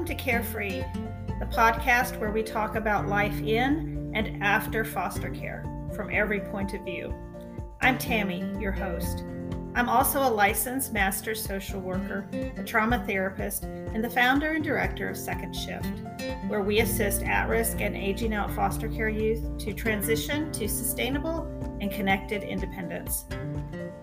Welcome 0.00 0.16
to 0.16 0.24
Carefree, 0.24 0.82
the 1.40 1.46
podcast 1.52 2.18
where 2.18 2.30
we 2.30 2.42
talk 2.42 2.74
about 2.74 3.06
life 3.06 3.38
in 3.42 4.10
and 4.14 4.42
after 4.42 4.82
foster 4.82 5.28
care 5.28 5.62
from 5.94 6.08
every 6.10 6.40
point 6.40 6.72
of 6.72 6.82
view. 6.86 7.14
I'm 7.82 7.98
Tammy, 7.98 8.50
your 8.58 8.72
host. 8.72 9.24
I'm 9.74 9.90
also 9.90 10.20
a 10.20 10.30
licensed 10.30 10.94
master 10.94 11.34
social 11.34 11.80
worker, 11.80 12.26
a 12.56 12.64
trauma 12.64 13.04
therapist, 13.06 13.64
and 13.64 14.02
the 14.02 14.08
founder 14.08 14.52
and 14.52 14.64
director 14.64 15.06
of 15.10 15.18
Second 15.18 15.54
Shift, 15.54 15.92
where 16.48 16.62
we 16.62 16.80
assist 16.80 17.22
at 17.24 17.50
risk 17.50 17.82
and 17.82 17.94
aging 17.94 18.32
out 18.32 18.50
foster 18.52 18.88
care 18.88 19.10
youth 19.10 19.58
to 19.58 19.74
transition 19.74 20.50
to 20.52 20.66
sustainable 20.66 21.42
and 21.82 21.92
connected 21.92 22.42
independence. 22.42 23.26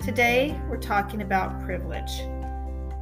Today, 0.06 0.62
we're 0.70 0.78
talking 0.78 1.24
about 1.24 1.60
privilege. 1.64 2.22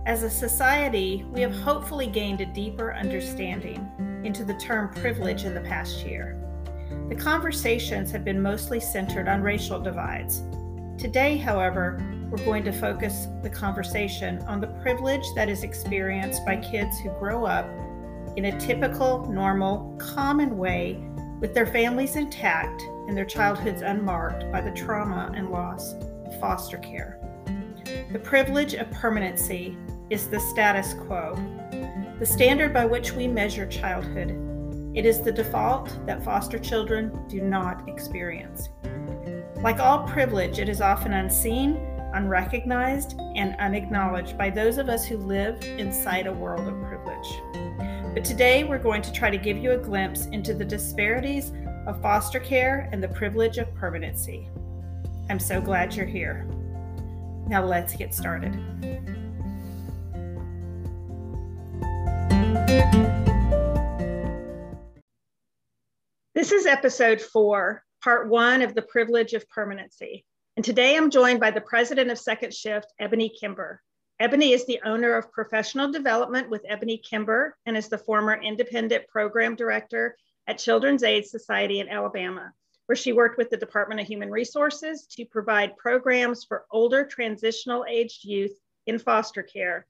As 0.06 0.22
a 0.22 0.30
society, 0.30 1.26
we 1.32 1.42
have 1.42 1.52
hopefully 1.52 2.06
gained 2.06 2.40
a 2.40 2.46
deeper 2.46 2.94
understanding 2.94 3.90
into 4.24 4.44
the 4.44 4.54
term 4.54 4.94
privilege 4.94 5.46
in 5.46 5.56
the 5.56 5.62
past 5.62 6.06
year. 6.06 6.40
The 7.10 7.16
conversations 7.16 8.12
have 8.12 8.24
been 8.24 8.40
mostly 8.40 8.80
centered 8.80 9.28
on 9.28 9.42
racial 9.42 9.80
divides. 9.80 10.44
Today, 11.00 11.38
however, 11.38 11.98
we're 12.30 12.46
going 12.46 12.64
to 12.66 12.72
focus 12.72 13.30
the 13.42 13.50
conversation 13.50 14.38
on 14.44 14.62
the 14.62 14.68
privilege 14.84 15.24
that 15.34 15.50
is 15.50 15.64
experienced 15.64 16.46
by 16.46 16.58
kids 16.58 17.00
who 17.00 17.10
grow 17.18 17.44
up 17.44 17.68
in 18.36 18.46
a 18.46 18.60
typical, 18.60 19.26
normal, 19.32 19.98
common 19.98 20.56
way 20.56 21.04
with 21.40 21.56
their 21.56 21.66
families 21.66 22.16
intact 22.16 22.84
and 23.08 23.18
their 23.18 23.26
childhoods 23.26 23.82
unmarked 23.82 24.52
by 24.52 24.62
the 24.62 24.72
trauma 24.72 25.32
and 25.36 25.50
loss 25.50 25.94
of 25.94 26.40
foster 26.40 26.78
care. 26.78 27.20
The 28.12 28.20
privilege 28.20 28.76
of 28.76 28.90
permanency 28.92 29.76
is 30.10 30.28
the 30.28 30.40
status 30.40 30.94
quo, 30.94 31.36
the 32.20 32.26
standard 32.26 32.74
by 32.74 32.86
which 32.86 33.14
we 33.14 33.28
measure 33.28 33.66
childhood. 33.66 34.42
It 34.94 35.06
is 35.06 35.22
the 35.22 35.32
default 35.32 36.06
that 36.06 36.24
foster 36.24 36.60
children 36.60 37.12
do 37.28 37.42
not 37.42 37.90
experience. 37.90 38.70
Like 39.58 39.80
all 39.80 40.08
privilege, 40.08 40.60
it 40.60 40.70
is 40.70 40.80
often 40.80 41.14
unseen, 41.14 41.78
unrecognized, 42.14 43.20
and 43.36 43.56
unacknowledged 43.60 44.38
by 44.38 44.50
those 44.50 44.78
of 44.78 44.90
us 44.90 45.06
who 45.06 45.18
live 45.18 45.62
inside 45.64 46.28
a 46.28 46.34
world 46.34 46.68
of 46.68 46.82
privilege. 46.84 48.14
But 48.14 48.24
today 48.24 48.64
we're 48.64 48.78
going 48.78 49.02
to 49.02 49.12
try 49.12 49.30
to 49.30 49.38
give 49.38 49.58
you 49.58 49.72
a 49.72 49.78
glimpse 49.78 50.28
into 50.28 50.54
the 50.54 50.64
disparities 50.64 51.52
of 51.88 52.02
foster 52.02 52.40
care 52.40 52.90
and 52.92 53.04
the 53.04 53.10
privilege 53.10 53.58
of 53.58 53.74
permanency. 53.76 54.50
I'm 55.30 55.40
so 55.40 55.60
glad 55.60 55.96
you're 55.96 56.06
here. 56.06 56.48
Now 57.48 57.66
let's 57.66 57.96
get 57.96 58.14
started. 58.14 59.15
This 66.46 66.62
is 66.62 66.68
episode 66.68 67.20
four, 67.20 67.84
part 68.04 68.30
one 68.30 68.62
of 68.62 68.76
the 68.76 68.84
privilege 68.84 69.34
of 69.34 69.50
permanency. 69.50 70.28
And 70.56 70.64
today 70.64 70.96
I'm 70.96 71.10
joined 71.10 71.40
by 71.40 71.50
the 71.50 71.60
president 71.60 72.12
of 72.12 72.20
Second 72.20 72.54
Shift, 72.54 72.94
Ebony 73.00 73.30
Kimber. 73.30 73.82
Ebony 74.20 74.52
is 74.52 74.64
the 74.68 74.80
owner 74.86 75.16
of 75.16 75.32
professional 75.32 75.92
development 75.92 76.52
with 76.52 76.62
Ebony 76.70 77.00
Kimber 77.00 77.58
and 77.66 77.76
is 77.76 77.90
the 77.90 77.98
former 77.98 78.40
independent 78.40 79.08
program 79.08 79.56
director 79.56 80.16
at 80.46 80.60
Children's 80.60 81.02
Aid 81.02 81.26
Society 81.26 81.80
in 81.80 81.90
Alabama, 81.90 82.54
where 82.86 82.96
she 82.96 83.12
worked 83.12 83.40
with 83.40 83.50
the 83.50 83.58
Department 83.58 84.00
of 84.00 84.06
Human 84.06 84.30
Resources 84.30 85.08
to 85.14 85.26
provide 85.26 85.76
programs 85.78 86.44
for 86.44 86.68
older 86.70 87.08
transitional 87.08 87.86
aged 87.90 88.24
youth 88.24 88.56
in 88.86 89.00
foster 89.00 89.42
care 89.42 89.88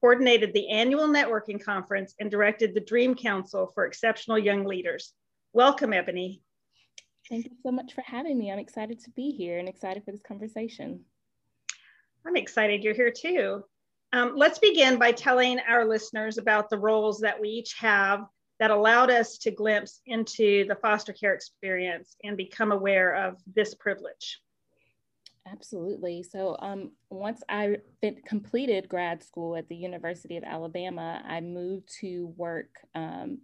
coordinated 0.00 0.52
the 0.52 0.68
annual 0.68 1.06
networking 1.06 1.62
conference, 1.62 2.14
and 2.18 2.28
directed 2.28 2.74
the 2.74 2.80
Dream 2.80 3.14
Council 3.14 3.70
for 3.72 3.86
Exceptional 3.86 4.36
Young 4.36 4.64
Leaders. 4.64 5.14
Welcome, 5.54 5.92
Ebony. 5.92 6.40
Thank 7.28 7.44
you 7.44 7.56
so 7.62 7.70
much 7.70 7.92
for 7.92 8.00
having 8.00 8.38
me. 8.38 8.50
I'm 8.50 8.58
excited 8.58 9.00
to 9.00 9.10
be 9.10 9.32
here 9.32 9.58
and 9.58 9.68
excited 9.68 10.02
for 10.02 10.10
this 10.10 10.22
conversation. 10.22 11.00
I'm 12.26 12.36
excited 12.36 12.82
you're 12.82 12.94
here 12.94 13.12
too. 13.12 13.62
Um, 14.14 14.32
let's 14.34 14.58
begin 14.58 14.98
by 14.98 15.12
telling 15.12 15.60
our 15.60 15.84
listeners 15.84 16.38
about 16.38 16.70
the 16.70 16.78
roles 16.78 17.20
that 17.20 17.38
we 17.38 17.48
each 17.48 17.74
have 17.78 18.24
that 18.60 18.70
allowed 18.70 19.10
us 19.10 19.36
to 19.38 19.50
glimpse 19.50 20.00
into 20.06 20.64
the 20.68 20.76
foster 20.76 21.12
care 21.12 21.34
experience 21.34 22.16
and 22.24 22.36
become 22.36 22.72
aware 22.72 23.14
of 23.14 23.36
this 23.54 23.74
privilege. 23.74 24.40
Absolutely. 25.50 26.22
So 26.22 26.56
um, 26.60 26.92
once 27.10 27.42
I 27.48 27.76
completed 28.24 28.88
grad 28.88 29.22
school 29.22 29.56
at 29.56 29.68
the 29.68 29.76
University 29.76 30.36
of 30.38 30.44
Alabama, 30.44 31.22
I 31.26 31.40
moved 31.40 31.90
to 32.00 32.32
work. 32.36 32.70
Um, 32.94 33.40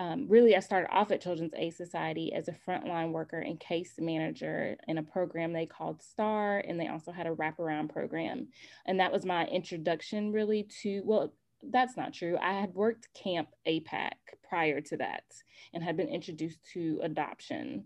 um, 0.00 0.26
really, 0.28 0.56
I 0.56 0.60
started 0.60 0.92
off 0.92 1.12
at 1.12 1.20
Children's 1.20 1.54
Aid 1.56 1.74
Society 1.74 2.32
as 2.32 2.48
a 2.48 2.56
frontline 2.66 3.12
worker 3.12 3.38
and 3.38 3.60
case 3.60 3.94
manager 3.98 4.76
in 4.88 4.98
a 4.98 5.02
program 5.02 5.52
they 5.52 5.66
called 5.66 6.02
STAR, 6.02 6.58
and 6.58 6.80
they 6.80 6.88
also 6.88 7.12
had 7.12 7.26
a 7.26 7.34
wraparound 7.34 7.92
program. 7.92 8.48
And 8.86 8.98
that 8.98 9.12
was 9.12 9.24
my 9.24 9.46
introduction, 9.46 10.32
really, 10.32 10.64
to 10.82 11.02
well, 11.04 11.32
that's 11.70 11.96
not 11.96 12.12
true. 12.12 12.36
I 12.42 12.52
had 12.52 12.74
worked 12.74 13.08
Camp 13.14 13.48
APAC 13.66 14.12
prior 14.48 14.80
to 14.80 14.96
that 14.98 15.24
and 15.72 15.82
had 15.82 15.96
been 15.96 16.08
introduced 16.08 16.60
to 16.72 17.00
adoption. 17.02 17.84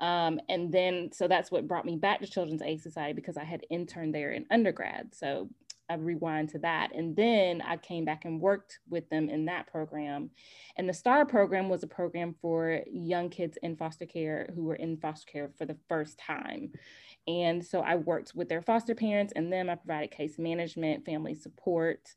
Um, 0.00 0.40
and 0.48 0.72
then, 0.72 1.10
so 1.12 1.28
that's 1.28 1.50
what 1.50 1.68
brought 1.68 1.84
me 1.84 1.96
back 1.96 2.20
to 2.20 2.26
Children's 2.26 2.62
Aid 2.62 2.80
Society 2.80 3.12
because 3.12 3.36
I 3.36 3.44
had 3.44 3.66
interned 3.70 4.14
there 4.14 4.32
in 4.32 4.46
undergrad. 4.50 5.14
So 5.14 5.50
I 5.90 5.94
rewind 5.94 6.50
to 6.50 6.58
that. 6.60 6.94
And 6.94 7.16
then 7.16 7.60
I 7.62 7.76
came 7.76 8.04
back 8.04 8.24
and 8.24 8.40
worked 8.40 8.78
with 8.88 9.08
them 9.10 9.28
in 9.28 9.44
that 9.46 9.66
program. 9.66 10.30
And 10.76 10.88
the 10.88 10.94
STAR 10.94 11.26
program 11.26 11.68
was 11.68 11.82
a 11.82 11.88
program 11.88 12.34
for 12.40 12.80
young 12.90 13.28
kids 13.28 13.58
in 13.62 13.76
foster 13.76 14.06
care 14.06 14.48
who 14.54 14.64
were 14.64 14.76
in 14.76 14.96
foster 14.96 15.30
care 15.30 15.50
for 15.58 15.66
the 15.66 15.76
first 15.88 16.18
time. 16.18 16.72
And 17.26 17.64
so 17.64 17.80
I 17.80 17.96
worked 17.96 18.34
with 18.34 18.48
their 18.48 18.62
foster 18.62 18.94
parents 18.94 19.32
and 19.36 19.52
then 19.52 19.68
I 19.68 19.74
provided 19.74 20.10
case 20.10 20.38
management, 20.38 21.04
family 21.04 21.34
support. 21.34 22.14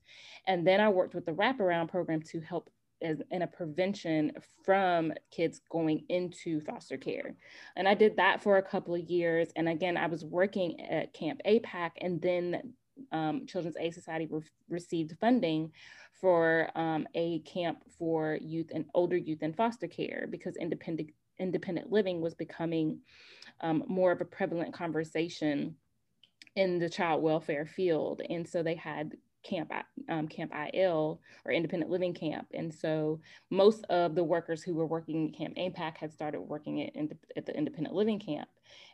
And 0.47 0.65
then 0.65 0.79
I 0.79 0.89
worked 0.89 1.15
with 1.15 1.25
the 1.25 1.33
wraparound 1.33 1.89
program 1.89 2.21
to 2.23 2.39
help 2.39 2.69
as 3.03 3.21
in 3.31 3.41
a 3.41 3.47
prevention 3.47 4.31
from 4.63 5.13
kids 5.29 5.61
going 5.69 6.05
into 6.09 6.61
foster 6.61 6.97
care. 6.97 7.35
And 7.75 7.87
I 7.87 7.93
did 7.93 8.15
that 8.17 8.41
for 8.41 8.57
a 8.57 8.63
couple 8.63 8.95
of 8.95 9.09
years. 9.09 9.49
And 9.55 9.67
again, 9.67 9.97
I 9.97 10.07
was 10.07 10.23
working 10.23 10.79
at 10.79 11.13
Camp 11.13 11.41
APAC, 11.45 11.91
and 11.99 12.21
then 12.21 12.73
um, 13.11 13.45
Children's 13.45 13.77
Aid 13.79 13.93
Society 13.93 14.27
re- 14.29 14.41
received 14.69 15.17
funding 15.19 15.71
for 16.19 16.69
um, 16.75 17.07
a 17.15 17.39
camp 17.39 17.79
for 17.97 18.37
youth 18.41 18.71
and 18.73 18.85
older 18.93 19.17
youth 19.17 19.43
in 19.43 19.53
foster 19.53 19.87
care 19.87 20.27
because 20.29 20.55
independent 20.57 21.09
independent 21.39 21.91
living 21.91 22.21
was 22.21 22.35
becoming 22.35 22.99
um, 23.61 23.83
more 23.87 24.11
of 24.11 24.21
a 24.21 24.25
prevalent 24.25 24.73
conversation 24.73 25.75
in 26.55 26.77
the 26.77 26.89
child 26.89 27.23
welfare 27.23 27.65
field. 27.65 28.21
And 28.29 28.47
so 28.47 28.61
they 28.61 28.75
had 28.75 29.13
camp 29.43 29.71
um, 30.09 30.27
camp 30.27 30.53
il 30.73 31.19
or 31.45 31.51
independent 31.51 31.91
living 31.91 32.13
camp 32.13 32.47
and 32.53 32.73
so 32.73 33.19
most 33.49 33.83
of 33.89 34.15
the 34.15 34.23
workers 34.23 34.63
who 34.63 34.73
were 34.73 34.85
working 34.85 35.27
at 35.27 35.37
camp 35.37 35.57
apac 35.57 35.97
had 35.97 36.13
started 36.13 36.39
working 36.39 36.81
at, 36.81 37.11
at 37.35 37.45
the 37.45 37.55
independent 37.55 37.93
living 37.93 38.19
camp 38.19 38.47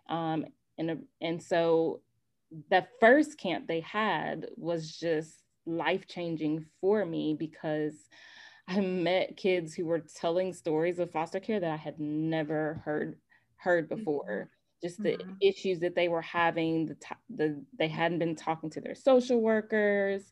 um, 0.09 0.43
and, 0.79 1.03
and 1.21 1.41
so 1.41 2.01
the 2.69 2.85
first 2.99 3.37
camp 3.37 3.67
they 3.67 3.81
had 3.81 4.47
was 4.57 4.97
just 4.97 5.43
life 5.65 6.07
changing 6.07 6.65
for 6.81 7.05
me 7.05 7.35
because 7.37 7.93
i 8.67 8.79
met 8.79 9.37
kids 9.37 9.73
who 9.73 9.85
were 9.85 10.03
telling 10.15 10.51
stories 10.51 10.99
of 10.99 11.11
foster 11.11 11.39
care 11.39 11.59
that 11.59 11.71
i 11.71 11.75
had 11.75 11.99
never 11.99 12.81
heard 12.85 13.17
heard 13.59 13.89
before. 13.89 14.49
Just 14.81 15.03
the 15.03 15.17
mm-hmm. 15.17 15.33
issues 15.41 15.81
that 15.81 15.93
they 15.93 16.07
were 16.07 16.21
having 16.21 16.85
the, 16.85 16.95
the 17.29 17.65
they 17.77 17.89
hadn't 17.89 18.19
been 18.19 18.37
talking 18.37 18.69
to 18.69 18.79
their 18.79 18.95
social 18.95 19.41
workers 19.41 20.31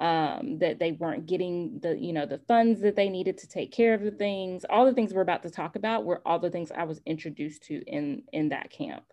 um, 0.00 0.58
that 0.58 0.78
they 0.78 0.92
weren't 0.92 1.24
getting 1.24 1.80
the 1.80 1.96
you 1.96 2.12
know 2.12 2.26
the 2.26 2.42
funds 2.46 2.82
that 2.82 2.94
they 2.94 3.08
needed 3.08 3.38
to 3.38 3.48
take 3.48 3.72
care 3.72 3.94
of 3.94 4.02
the 4.02 4.10
things. 4.10 4.66
All 4.68 4.84
the 4.84 4.92
things 4.92 5.14
we're 5.14 5.22
about 5.22 5.42
to 5.44 5.50
talk 5.50 5.76
about 5.76 6.04
were 6.04 6.20
all 6.26 6.38
the 6.38 6.50
things 6.50 6.70
i 6.76 6.84
was 6.84 7.00
introduced 7.06 7.62
to 7.64 7.82
in 7.86 8.22
in 8.34 8.50
that 8.50 8.70
camp 8.70 9.04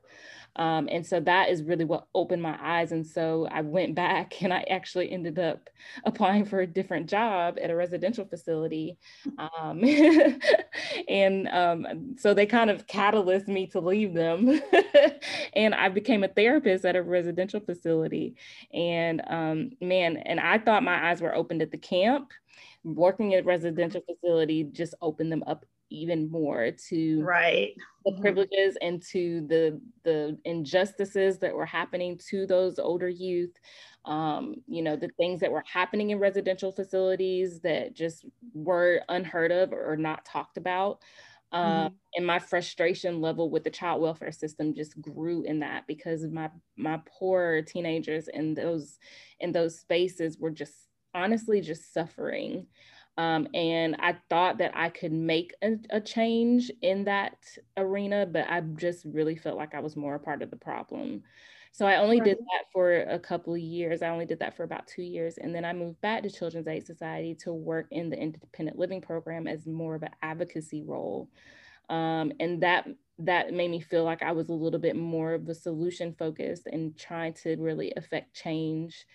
um, 0.55 0.87
and 0.91 1.05
so 1.05 1.19
that 1.21 1.49
is 1.49 1.63
really 1.63 1.85
what 1.85 2.07
opened 2.13 2.41
my 2.41 2.57
eyes. 2.61 2.91
And 2.91 3.05
so 3.05 3.47
I 3.51 3.61
went 3.61 3.95
back 3.95 4.41
and 4.41 4.53
I 4.53 4.63
actually 4.69 5.11
ended 5.11 5.39
up 5.39 5.69
applying 6.05 6.45
for 6.45 6.61
a 6.61 6.67
different 6.67 7.09
job 7.09 7.57
at 7.61 7.69
a 7.69 7.75
residential 7.75 8.25
facility. 8.25 8.97
Um, 9.37 9.83
and 11.07 11.47
um, 11.49 12.15
so 12.17 12.33
they 12.33 12.45
kind 12.45 12.69
of 12.69 12.85
catalyzed 12.87 13.47
me 13.47 13.67
to 13.67 13.79
leave 13.79 14.13
them. 14.13 14.61
and 15.53 15.73
I 15.73 15.89
became 15.89 16.23
a 16.23 16.27
therapist 16.27 16.85
at 16.85 16.95
a 16.95 17.01
residential 17.01 17.59
facility. 17.59 18.35
And 18.73 19.21
um, 19.27 19.71
man, 19.81 20.17
and 20.17 20.39
I 20.39 20.59
thought 20.59 20.83
my 20.83 21.09
eyes 21.09 21.21
were 21.21 21.35
opened 21.35 21.61
at 21.61 21.71
the 21.71 21.77
camp. 21.77 22.31
Working 22.83 23.33
at 23.33 23.45
residential 23.45 24.01
facility 24.01 24.65
just 24.65 24.93
opened 25.01 25.31
them 25.31 25.43
up 25.47 25.65
even 25.93 26.29
more 26.29 26.71
to 26.71 27.21
right 27.21 27.73
the 28.05 28.11
mm-hmm. 28.11 28.21
privileges 28.21 28.77
and 28.81 29.01
to 29.01 29.45
the 29.47 29.79
the 30.03 30.37
injustices 30.43 31.37
that 31.39 31.55
were 31.55 31.65
happening 31.65 32.19
to 32.29 32.45
those 32.45 32.79
older 32.79 33.07
youth 33.07 33.53
um, 34.05 34.55
you 34.67 34.81
know 34.81 34.95
the 34.95 35.09
things 35.17 35.39
that 35.39 35.51
were 35.51 35.63
happening 35.71 36.09
in 36.09 36.19
residential 36.19 36.71
facilities 36.71 37.61
that 37.61 37.93
just 37.93 38.25
were 38.53 39.01
unheard 39.07 39.51
of 39.51 39.71
or 39.71 39.95
not 39.95 40.25
talked 40.25 40.57
about 40.57 40.99
um, 41.53 41.63
mm-hmm. 41.63 41.95
and 42.15 42.25
my 42.25 42.39
frustration 42.39 43.21
level 43.21 43.49
with 43.49 43.63
the 43.63 43.69
child 43.69 44.01
welfare 44.01 44.31
system 44.31 44.73
just 44.73 44.99
grew 44.99 45.43
in 45.43 45.59
that 45.59 45.85
because 45.87 46.25
my 46.25 46.49
my 46.75 46.99
poor 47.07 47.61
teenagers 47.61 48.27
in 48.27 48.53
those 48.55 48.97
in 49.39 49.51
those 49.51 49.79
spaces 49.79 50.37
were 50.37 50.51
just 50.51 50.73
honestly 51.13 51.61
just 51.61 51.93
suffering 51.93 52.65
um, 53.17 53.47
and 53.53 53.95
I 53.99 54.17
thought 54.29 54.57
that 54.57 54.71
I 54.75 54.89
could 54.89 55.11
make 55.11 55.53
a, 55.61 55.73
a, 55.91 56.01
change 56.01 56.71
in 56.81 57.03
that 57.03 57.37
arena, 57.77 58.25
but 58.25 58.49
I 58.49 58.61
just 58.61 59.05
really 59.05 59.35
felt 59.35 59.55
like 59.55 59.75
I 59.75 59.81
was 59.81 59.95
more 59.95 60.15
a 60.15 60.19
part 60.19 60.41
of 60.41 60.49
the 60.49 60.57
problem. 60.57 61.21
So 61.71 61.87
I 61.87 61.97
only 61.97 62.19
did 62.19 62.37
that 62.37 62.65
for 62.71 63.01
a 63.01 63.17
couple 63.17 63.53
of 63.53 63.59
years. 63.59 64.03
I 64.03 64.09
only 64.09 64.25
did 64.25 64.39
that 64.39 64.55
for 64.55 64.63
about 64.63 64.87
two 64.87 65.01
years. 65.01 65.39
And 65.39 65.53
then 65.53 65.65
I 65.65 65.73
moved 65.73 65.99
back 66.01 66.21
to 66.21 66.29
Children's 66.29 66.67
Aid 66.67 66.85
Society 66.85 67.33
to 67.41 67.51
work 67.51 67.87
in 67.89 68.11
the 68.11 68.19
independent 68.19 68.77
living 68.77 69.01
program 69.01 69.47
as 69.47 69.65
more 69.65 69.95
of 69.95 70.03
an 70.03 70.11
advocacy 70.21 70.83
role. 70.83 71.29
Um, 71.89 72.31
and 72.39 72.61
that 72.61 72.87
that 73.19 73.53
made 73.53 73.69
me 73.69 73.79
feel 73.79 74.03
like 74.03 74.23
I 74.23 74.31
was 74.31 74.49
a 74.49 74.53
little 74.53 74.79
bit 74.79 74.95
more 74.95 75.33
of 75.33 75.47
a 75.49 75.55
solution 75.55 76.15
focused 76.17 76.67
and 76.67 76.97
trying 76.97 77.33
to 77.43 77.55
really 77.57 77.93
affect 77.95 78.35
change 78.35 79.05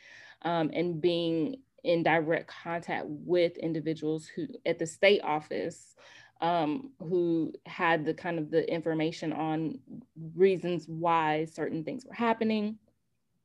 um, 0.42 0.70
and 0.72 1.00
being 1.00 1.56
in 1.84 2.02
direct 2.02 2.48
contact 2.48 3.06
with 3.06 3.56
individuals 3.56 4.26
who 4.26 4.46
at 4.66 4.78
the 4.78 4.86
state 4.86 5.20
office 5.22 5.94
um, 6.40 6.90
who 7.00 7.52
had 7.66 8.04
the 8.04 8.14
kind 8.14 8.38
of 8.38 8.50
the 8.50 8.70
information 8.72 9.32
on 9.32 9.78
reasons 10.34 10.86
why 10.86 11.46
certain 11.46 11.82
things 11.84 12.04
were 12.04 12.14
happening. 12.14 12.78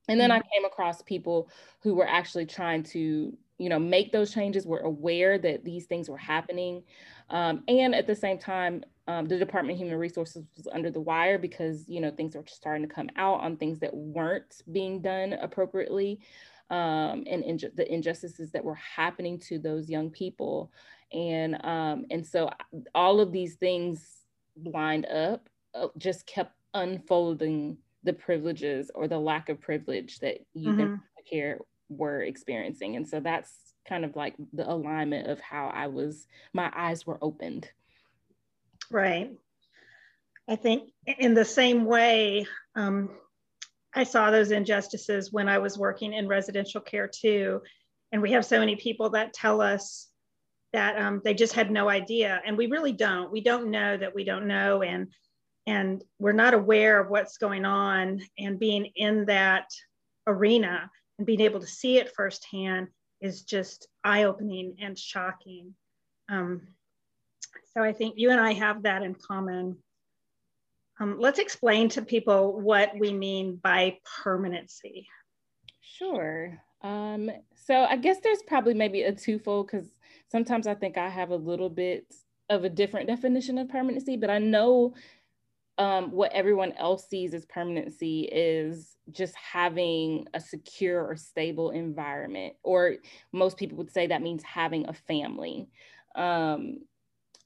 And 0.08 0.20
then 0.20 0.32
I 0.32 0.40
mm-hmm. 0.40 0.48
came 0.54 0.66
across 0.66 1.02
people 1.02 1.50
who 1.82 1.96
were 1.96 2.08
actually 2.08 2.46
trying 2.46 2.84
to, 2.84 3.36
you 3.58 3.70
know, 3.70 3.80
make 3.80 4.12
those 4.12 4.34
changes, 4.34 4.66
were 4.66 4.80
aware 4.80 5.38
that 5.40 5.64
these 5.64 5.86
things 5.86 6.10
were 6.10 6.18
happening. 6.18 6.84
Um, 7.30 7.64
and 7.68 7.96
at 7.96 8.06
the 8.06 8.16
same 8.16 8.38
time, 8.38 8.84
um, 9.08 9.26
the 9.26 9.38
Department 9.38 9.76
of 9.76 9.80
Human 9.80 9.98
Resources 9.98 10.46
was 10.56 10.68
under 10.68 10.92
the 10.92 11.02
wire 11.02 11.38
because, 11.38 11.88
you 11.88 12.00
know, 12.00 12.12
things 12.12 12.36
were 12.36 12.44
starting 12.46 12.88
to 12.88 12.94
come 12.94 13.10
out 13.16 13.40
on 13.40 13.58
things 13.58 13.80
that 13.80 13.94
weren't 13.94 14.62
being 14.72 15.02
done 15.02 15.34
appropriately 15.34 16.20
um, 16.74 17.24
and 17.28 17.44
inju- 17.44 17.75
the 17.75 17.94
injustices 17.94 18.50
that 18.52 18.66
were 18.66 18.74
happening 18.96 19.38
to 19.38 19.60
those 19.60 19.92
young 19.92 20.10
people. 20.10 20.72
And, 21.12 21.64
um, 21.64 22.08
and 22.10 22.25
so 22.25 22.50
all 22.96 23.20
of 23.20 23.31
these 23.31 23.54
things 23.56 24.04
lined 24.66 25.06
up 25.06 25.48
uh, 25.75 25.90
just 26.00 26.25
kept 26.25 26.56
unfolding 26.74 27.78
the 28.04 28.14
privileges 28.14 28.90
or 28.96 29.08
the 29.08 29.20
lack 29.20 29.50
of 29.50 29.62
privilege 29.62 30.18
that 30.20 30.40
youth 30.56 30.80
mm-hmm. 30.80 30.96
care 31.30 31.60
were 31.90 32.24
experiencing. 32.24 32.96
And 32.96 33.08
so 33.08 33.20
that's 33.20 33.54
kind 33.88 34.04
of 34.04 34.16
like 34.16 34.34
the 34.52 34.68
alignment 34.68 35.28
of 35.28 35.40
how 35.40 35.68
I 35.68 35.88
was, 35.88 36.25
my 36.54 36.72
eyes 36.75 37.06
were 37.06 37.20
opened. 37.22 37.70
Right. 38.90 39.31
I 40.50 40.56
think 40.56 40.90
in 41.06 41.36
the 41.36 41.46
same 41.46 41.86
way, 41.86 42.48
um, 42.74 43.12
I 43.95 44.04
saw 44.04 44.31
those 44.31 44.51
injustices 44.51 45.31
when 45.31 45.48
I 45.48 45.60
was 45.60 45.78
working 45.78 46.13
in 46.13 46.28
residential 46.28 46.81
care 46.81 47.07
too. 47.07 47.62
And 48.12 48.22
we 48.22 48.31
have 48.31 48.45
so 48.45 48.60
many 48.60 48.75
people 48.75 49.12
that 49.12 49.34
tell 49.34 49.62
us 49.62 50.10
that 50.72 51.00
um, 51.00 51.22
they 51.24 51.34
just 51.34 51.54
had 51.54 51.72
no 51.72 51.90
idea. 51.90 52.42
And 52.45 52.57
we 52.57 52.68
really 52.68 52.92
don't. 52.92 53.31
We 53.31 53.42
don't 53.42 53.69
know 53.69 53.95
that 53.98 54.16
we 54.16 54.24
don't 54.24 54.48
know. 54.48 54.81
And 54.81 55.07
and 55.66 56.04
we're 56.19 56.34
not 56.34 56.54
aware 56.54 57.00
of 57.00 57.10
what's 57.10 57.38
going 57.38 57.63
on 57.63 58.22
and 58.38 58.60
being 58.60 58.86
in 58.95 59.25
that 59.25 59.69
arena 60.28 60.89
and 61.18 61.25
being 61.25 61.39
able 61.39 61.62
to 61.62 61.68
see 61.68 61.98
it 62.00 62.13
firsthand 62.13 62.88
is 63.22 63.44
just 63.44 63.88
eye-opening 64.04 64.75
and 64.81 65.00
shocking. 65.00 65.74
Um, 66.28 66.68
so 67.74 67.81
I 67.81 67.94
think 67.94 68.16
you 68.18 68.31
and 68.31 68.42
I 68.42 68.54
have 68.54 68.84
that 68.84 69.04
in 69.04 69.16
common. 69.16 69.78
Um, 71.00 71.18
let's 71.19 71.40
explain 71.40 71.90
to 71.90 72.01
people 72.01 72.60
what 72.62 72.92
we 72.98 73.13
mean 73.13 73.56
by 73.57 73.98
permanency. 74.24 75.07
Sure. 75.81 76.60
Um, 76.81 77.31
so 77.56 77.86
I 77.86 77.98
guess 77.98 78.18
there's 78.22 78.44
probably 78.44 78.74
maybe 78.74 79.04
a 79.04 79.12
twofold 79.12 79.68
because 79.68 79.88
sometimes 80.31 80.68
I 80.68 80.75
think 80.75 80.98
I 80.98 81.10
have 81.10 81.31
a 81.31 81.36
little 81.36 81.69
bit 81.69 82.13
of 82.50 82.63
a 82.63 82.69
different 82.69 83.07
definition 83.07 83.57
of 83.57 83.69
permanency, 83.69 84.18
but 84.18 84.30
I 84.30 84.38
know 84.38 84.94
um, 85.78 86.12
what 86.12 86.31
everyone 86.34 86.74
else 86.74 87.07
sees 87.10 87.34
as 87.34 87.46
permanency 87.46 88.30
is 88.31 88.96
just 89.12 89.34
having 89.36 90.28
a 90.34 90.39
secure 90.39 91.04
or 91.04 91.16
stable 91.16 91.72
environment, 91.72 92.54
or 92.63 92.98
most 93.31 93.57
people 93.57 93.78
would 93.78 93.92
say 93.92 94.07
that 94.07 94.22
means 94.22 94.44
having 94.44 94.88
a 94.88 94.94
family. 94.94 95.68
Um, 96.16 96.80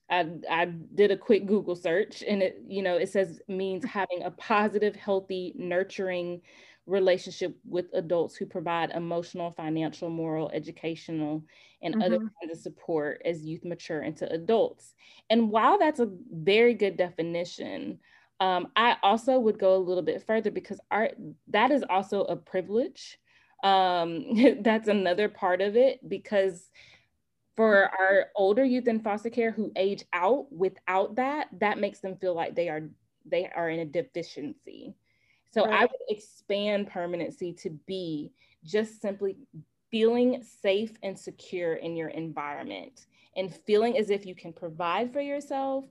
I, 0.09 0.27
I 0.49 0.65
did 0.65 1.11
a 1.11 1.17
quick 1.17 1.45
Google 1.45 1.75
search 1.75 2.23
and 2.27 2.41
it, 2.41 2.61
you 2.67 2.81
know, 2.81 2.97
it 2.97 3.09
says 3.09 3.41
means 3.47 3.85
having 3.89 4.23
a 4.23 4.31
positive, 4.31 4.95
healthy, 4.95 5.53
nurturing 5.55 6.41
relationship 6.85 7.55
with 7.67 7.87
adults 7.93 8.35
who 8.35 8.45
provide 8.45 8.91
emotional, 8.91 9.51
financial, 9.51 10.09
moral, 10.09 10.49
educational, 10.53 11.43
and 11.81 11.93
mm-hmm. 11.93 12.03
other 12.03 12.17
kinds 12.17 12.51
of 12.51 12.57
support 12.57 13.21
as 13.25 13.43
youth 13.43 13.65
mature 13.65 14.01
into 14.01 14.31
adults. 14.31 14.95
And 15.29 15.51
while 15.51 15.77
that's 15.77 15.99
a 15.99 16.09
very 16.31 16.73
good 16.73 16.95
definition, 16.95 17.99
um, 18.39 18.67
I 18.75 18.95
also 19.03 19.37
would 19.39 19.59
go 19.59 19.75
a 19.75 19.77
little 19.77 20.03
bit 20.03 20.25
further 20.25 20.51
because 20.51 20.79
our 20.91 21.11
that 21.49 21.71
is 21.71 21.83
also 21.89 22.23
a 22.23 22.35
privilege. 22.35 23.19
Um, 23.63 24.61
that's 24.61 24.87
another 24.87 25.27
part 25.27 25.61
of 25.61 25.75
it 25.75 26.07
because 26.07 26.69
for 27.57 27.89
mm-hmm. 27.91 28.01
our 28.01 28.27
older 28.35 28.63
youth 28.63 28.87
in 28.87 29.01
foster 29.01 29.29
care 29.29 29.51
who 29.51 29.71
age 29.75 30.05
out 30.13 30.45
without 30.51 31.15
that, 31.15 31.49
that 31.59 31.79
makes 31.79 31.99
them 31.99 32.15
feel 32.15 32.33
like 32.35 32.55
they 32.55 32.69
are 32.69 32.87
they 33.25 33.49
are 33.53 33.69
in 33.69 33.79
a 33.79 33.85
deficiency. 33.85 34.95
So 35.51 35.65
right. 35.65 35.81
I 35.81 35.81
would 35.81 36.01
expand 36.09 36.87
permanency 36.87 37.51
to 37.53 37.71
be 37.85 38.31
just 38.63 39.01
simply 39.01 39.35
feeling 39.91 40.43
safe 40.61 40.93
and 41.03 41.17
secure 41.17 41.73
in 41.73 41.97
your 41.97 42.09
environment 42.09 43.07
and 43.35 43.53
feeling 43.53 43.97
as 43.97 44.09
if 44.09 44.25
you 44.25 44.35
can 44.35 44.53
provide 44.53 45.11
for 45.11 45.21
yourself 45.21 45.85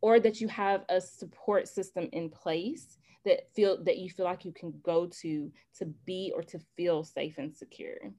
or 0.00 0.20
that 0.20 0.40
you 0.40 0.48
have 0.48 0.84
a 0.88 1.00
support 1.00 1.66
system 1.66 2.08
in 2.12 2.28
place 2.28 2.98
that 3.24 3.52
feel 3.54 3.82
that 3.84 3.98
you 3.98 4.10
feel 4.10 4.26
like 4.26 4.44
you 4.44 4.52
can 4.52 4.72
go 4.84 5.06
to 5.06 5.50
to 5.78 5.86
be 6.04 6.32
or 6.34 6.42
to 6.42 6.58
feel 6.76 7.02
safe 7.02 7.38
and 7.38 7.54
secure. 7.54 8.12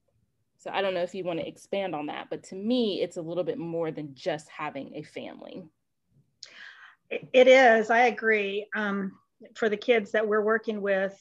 So 0.67 0.73
I 0.73 0.81
don't 0.81 0.93
know 0.93 1.03
if 1.03 1.15
you 1.15 1.23
want 1.23 1.39
to 1.39 1.47
expand 1.47 1.95
on 1.95 2.07
that, 2.07 2.27
but 2.29 2.43
to 2.45 2.55
me, 2.55 3.01
it's 3.01 3.15
a 3.15 3.21
little 3.21 3.45
bit 3.45 3.57
more 3.57 3.89
than 3.89 4.13
just 4.15 4.49
having 4.49 4.95
a 4.95 5.01
family. 5.01 5.63
It 7.09 7.47
is, 7.47 7.89
I 7.89 8.07
agree. 8.07 8.67
Um, 8.75 9.13
for 9.55 9.69
the 9.69 9.77
kids 9.77 10.11
that 10.11 10.27
we're 10.27 10.41
working 10.41 10.81
with, 10.81 11.17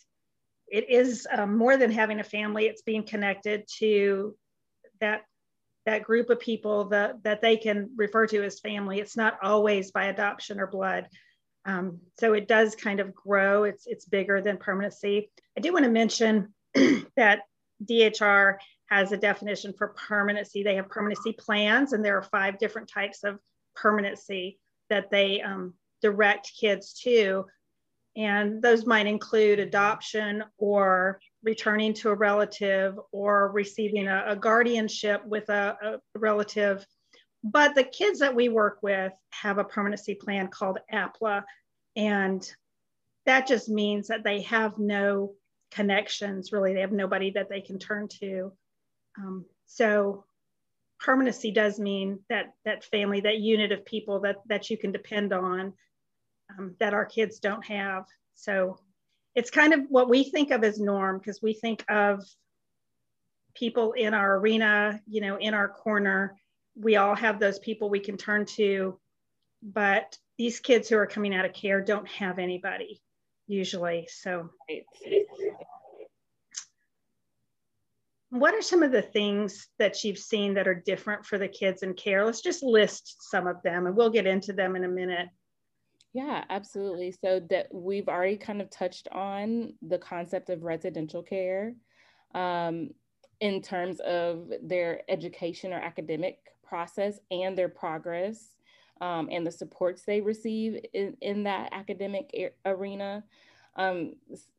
it 0.67 0.91
is 0.91 1.29
um, 1.31 1.57
more 1.57 1.76
than 1.76 1.93
having 1.93 2.19
a 2.19 2.25
family, 2.25 2.67
it's 2.67 2.83
being 2.83 3.05
connected 3.05 3.69
to 3.79 4.35
that 5.00 5.23
that 5.85 6.03
group 6.03 6.29
of 6.31 6.41
people 6.41 6.87
that, 6.87 7.23
that 7.23 7.41
they 7.41 7.57
can 7.57 7.91
refer 7.95 8.26
to 8.26 8.43
as 8.43 8.59
family. 8.59 8.99
It's 8.99 9.17
not 9.17 9.38
always 9.41 9.93
by 9.93 10.07
adoption 10.07 10.59
or 10.59 10.67
blood. 10.67 11.07
Um, 11.65 12.00
so 12.19 12.33
it 12.33 12.49
does 12.49 12.75
kind 12.75 12.99
of 12.99 13.15
grow. 13.15 13.62
It's, 13.62 13.87
it's 13.87 14.05
bigger 14.05 14.43
than 14.43 14.57
permanency. 14.57 15.31
I 15.57 15.61
do 15.61 15.73
want 15.73 15.85
to 15.85 15.91
mention 15.93 16.53
that 17.17 17.43
DHR 17.85 18.57
has 18.87 19.12
a 19.12 19.16
definition 19.16 19.73
for 19.73 19.88
permanency. 19.88 20.62
They 20.62 20.76
have 20.76 20.88
permanency 20.88 21.33
plans, 21.33 21.93
and 21.93 22.05
there 22.05 22.16
are 22.16 22.23
five 22.23 22.59
different 22.59 22.88
types 22.88 23.25
of 23.25 23.38
permanency 23.75 24.59
that 24.90 25.11
they 25.11 25.40
um, 25.43 25.75
direct 26.02 26.52
kids 26.59 26.93
to. 27.02 27.47
And 28.16 28.62
those 28.62 28.87
might 28.87 29.07
include 29.07 29.59
adoption 29.59 30.43
or 30.57 31.21
returning 31.43 31.93
to 31.95 32.11
a 32.11 32.14
relative 32.14 32.99
or 33.12 33.50
receiving 33.52 34.09
a, 34.09 34.25
a 34.28 34.37
guardianship 34.37 35.25
with 35.26 35.49
a, 35.50 35.76
a, 35.83 36.19
relative. 36.19 36.87
But 37.45 37.75
the 37.75 37.85
kids 37.85 38.21
that 38.21 38.35
we 38.35 38.49
work 38.49 38.78
with 38.83 39.12
have 39.31 39.59
a 39.59 39.64
permanency 39.64 40.14
plan 40.14 40.49
called 40.49 40.78
APPLA. 40.93 41.43
And 41.95 42.50
that 43.26 43.47
just 43.47 43.69
means 43.69 44.09
that 44.09 44.25
they 44.25 44.43
have 44.43 44.78
no 44.78 45.35
connections, 45.71 46.52
really. 46.52 46.73
They 46.73 46.81
have 46.81 46.93
nobody 46.93 47.33
that 47.33 47.50
they 47.50 47.61
can 47.61 47.78
turn 47.78 48.09
to 48.21 48.52
um, 49.19 49.45
so 49.67 50.25
permanency 51.01 51.51
does 51.51 51.79
mean 51.79 52.19
that 52.29 52.55
that 52.65 52.85
family, 52.85 53.21
that 53.21 53.39
unit 53.39 53.73
of 53.73 53.85
people 53.85 54.21
that 54.21 54.37
that 54.47 54.71
you 54.71 54.77
can 54.77 54.93
depend 54.93 55.33
on, 55.33 55.73
um, 56.59 56.75
that 56.81 56.95
our 56.95 57.05
kids 57.05 57.39
don't 57.39 57.65
have. 57.65 58.05
So 58.35 58.79
it's 59.35 59.51
kind 59.51 59.75
of 59.75 59.81
what 59.89 60.09
we 60.09 60.25
think 60.25 60.51
of 60.51 60.65
as 60.65 60.79
norm 60.79 61.19
because 61.19 61.43
we 61.43 61.53
think 61.53 61.85
of 61.89 62.25
people 63.55 63.93
in 63.93 64.15
our 64.15 64.37
arena, 64.37 65.01
you 65.07 65.21
know, 65.21 65.37
in 65.37 65.55
our 65.55 65.69
corner. 65.69 66.37
We 66.79 66.97
all 66.97 67.15
have 67.15 67.41
those 67.41 67.59
people 67.59 67.89
we 67.89 68.01
can 68.01 68.17
turn 68.19 68.45
to 68.57 68.99
but 69.63 70.19
these 70.39 70.61
kids 70.61 70.89
who 70.89 70.97
are 70.97 71.07
coming 71.07 71.35
out 71.35 71.45
of 71.45 71.53
care 71.53 71.81
don't 71.81 72.07
have 72.09 72.39
anybody 72.39 73.01
usually. 73.47 74.09
So, 74.11 74.51
what 78.40 78.55
are 78.55 78.62
some 78.62 78.83
of 78.83 78.93
the 78.93 79.02
things 79.02 79.69
that 79.78 80.02
you've 80.05 80.19
seen 80.19 80.55
that 80.55 80.69
are 80.69 80.83
different 80.87 81.25
for 81.25 81.38
the 81.38 81.49
kids 81.49 81.83
in 81.83 81.95
care? 81.95 82.25
Let's 82.25 82.43
just 82.43 82.62
list 82.62 83.31
some 83.31 83.47
of 83.47 83.62
them 83.62 83.87
and 83.87 83.97
we'll 83.97 84.11
get 84.11 84.26
into 84.26 84.52
them 84.52 84.76
in 84.76 84.85
a 84.85 84.88
minute. 84.88 85.28
Yeah, 86.12 86.45
absolutely. 86.49 87.12
So 87.12 87.40
that 87.50 87.69
we've 87.73 88.09
already 88.09 88.38
kind 88.38 88.62
of 88.62 88.71
touched 88.71 89.07
on 89.12 89.75
the 89.87 89.99
concept 89.99 90.49
of 90.49 90.62
residential 90.62 91.23
care 91.23 91.75
um, 92.35 92.90
in 93.40 93.61
terms 93.61 94.00
of 94.00 94.50
their 94.62 95.02
education 95.11 95.73
or 95.73 95.76
academic 95.76 96.38
process 96.64 97.19
and 97.31 97.57
their 97.57 97.69
progress 97.69 98.57
um, 99.00 99.28
and 99.31 99.47
the 99.47 99.50
supports 99.50 100.05
they 100.05 100.23
receive 100.23 100.81
in, 100.95 101.16
in 101.21 101.43
that 101.45 101.69
academic 101.73 102.55
arena. 102.64 103.23
Um, 103.76 104.14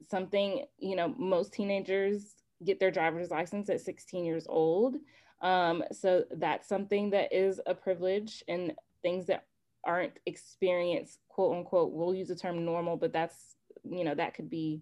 something, 0.07 0.63
you 0.77 0.95
know, 0.95 1.15
most 1.17 1.53
teenagers 1.53 2.35
get 2.65 2.79
their 2.79 2.91
driver's 2.91 3.29
license 3.29 3.69
at 3.69 3.81
16 3.81 4.25
years 4.25 4.45
old. 4.47 4.95
Um, 5.41 5.83
so 5.91 6.25
that's 6.31 6.67
something 6.67 7.11
that 7.11 7.31
is 7.31 7.61
a 7.65 7.75
privilege 7.75 8.43
and 8.47 8.73
things 9.03 9.27
that 9.27 9.45
aren't 9.83 10.13
experienced, 10.25 11.19
quote 11.29 11.55
unquote, 11.55 11.93
we'll 11.93 12.13
use 12.13 12.27
the 12.27 12.35
term 12.35 12.65
normal, 12.65 12.97
but 12.97 13.13
that's, 13.13 13.55
you 13.83 14.03
know, 14.03 14.15
that 14.15 14.33
could 14.33 14.49
be, 14.49 14.81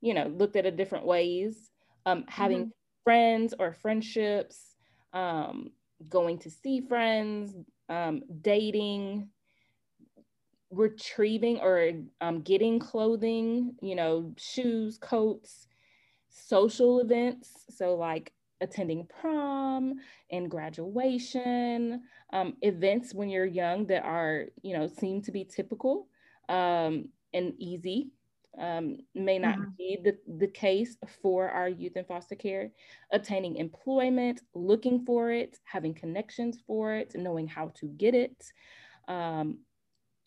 you 0.00 0.14
know, 0.14 0.26
looked 0.26 0.56
at 0.56 0.66
a 0.66 0.70
different 0.70 1.06
ways. 1.06 1.70
Um, 2.06 2.24
having 2.28 2.58
mm-hmm. 2.58 2.70
friends 3.04 3.54
or 3.58 3.72
friendships, 3.72 4.74
um, 5.12 5.70
going 6.08 6.38
to 6.38 6.50
see 6.50 6.80
friends, 6.80 7.54
um, 7.88 8.22
dating, 8.42 9.28
retrieving 10.70 11.58
or 11.60 11.92
um, 12.20 12.40
getting 12.42 12.78
clothing, 12.78 13.74
you 13.82 13.94
know, 13.94 14.32
shoes, 14.38 14.98
coats, 14.98 15.66
social 16.30 17.00
events. 17.00 17.50
So, 17.70 17.94
like 17.94 18.32
attending 18.60 19.06
prom 19.06 19.94
and 20.30 20.50
graduation, 20.50 22.02
um, 22.32 22.56
events 22.62 23.14
when 23.14 23.28
you're 23.28 23.46
young 23.46 23.86
that 23.86 24.04
are, 24.04 24.46
you 24.62 24.76
know, 24.76 24.86
seem 24.86 25.22
to 25.22 25.32
be 25.32 25.44
typical 25.44 26.08
um, 26.48 27.08
and 27.32 27.54
easy. 27.58 28.10
Um, 28.58 28.98
may 29.14 29.38
not 29.38 29.58
mm-hmm. 29.58 29.70
be 29.78 29.98
the, 30.02 30.18
the 30.38 30.48
case 30.48 30.96
for 31.22 31.48
our 31.48 31.68
youth 31.68 31.96
in 31.96 32.04
foster 32.04 32.34
care. 32.34 32.72
Obtaining 33.12 33.56
employment, 33.56 34.42
looking 34.54 35.04
for 35.04 35.30
it, 35.30 35.58
having 35.64 35.94
connections 35.94 36.58
for 36.66 36.94
it, 36.94 37.12
knowing 37.14 37.46
how 37.46 37.68
to 37.76 37.86
get 37.86 38.14
it, 38.14 38.44
um, 39.06 39.58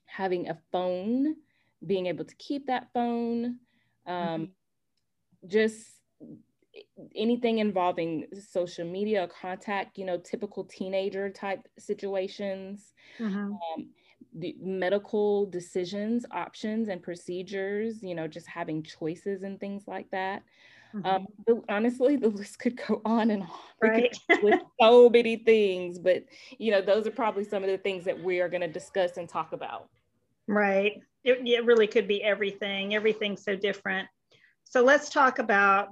having 0.05 0.50
a 0.50 0.57
phone, 0.72 1.36
being 1.86 2.05
able 2.07 2.24
to 2.24 2.36
keep 2.36 2.67
that 2.67 2.88
phone, 2.93 3.57
um, 4.07 4.15
mm-hmm. 4.15 4.43
Just 5.47 5.85
anything 7.15 7.59
involving 7.59 8.25
social 8.50 8.85
media 8.85 9.27
contact, 9.41 9.97
you 9.97 10.05
know, 10.05 10.17
typical 10.17 10.63
teenager 10.63 11.29
type 11.29 11.67
situations, 11.77 12.93
mm-hmm. 13.19 13.51
um, 13.53 13.89
the 14.35 14.55
medical 14.59 15.45
decisions, 15.45 16.25
options, 16.31 16.88
and 16.88 17.03
procedures, 17.03 18.01
you 18.01 18.15
know, 18.15 18.27
just 18.27 18.47
having 18.47 18.81
choices 18.81 19.43
and 19.43 19.59
things 19.59 19.83
like 19.88 20.09
that. 20.12 20.43
Mm-hmm. 20.95 21.05
Um, 21.05 21.27
but 21.45 21.57
honestly, 21.69 22.15
the 22.15 22.29
list 22.29 22.59
could 22.59 22.79
go 22.88 23.01
on 23.05 23.31
and 23.31 23.43
on 23.43 23.50
right. 23.81 24.17
with 24.43 24.62
so 24.81 25.09
many 25.09 25.38
things, 25.38 26.00
but 26.00 26.23
you 26.57 26.71
know, 26.71 26.81
those 26.81 27.07
are 27.07 27.12
probably 27.12 27.43
some 27.43 27.63
of 27.63 27.69
the 27.69 27.77
things 27.77 28.05
that 28.05 28.21
we 28.21 28.39
are 28.39 28.50
going 28.50 28.62
to 28.62 28.67
discuss 28.67 29.17
and 29.17 29.27
talk 29.27 29.53
about. 29.53 29.89
Right. 30.47 31.01
It, 31.23 31.39
it 31.45 31.65
really 31.65 31.88
could 31.88 32.07
be 32.07 32.21
everything. 32.21 32.95
Everything's 32.95 33.43
so 33.43 33.55
different. 33.55 34.07
So 34.73 34.81
let's 34.81 35.07
talk 35.07 35.37
about 35.37 35.89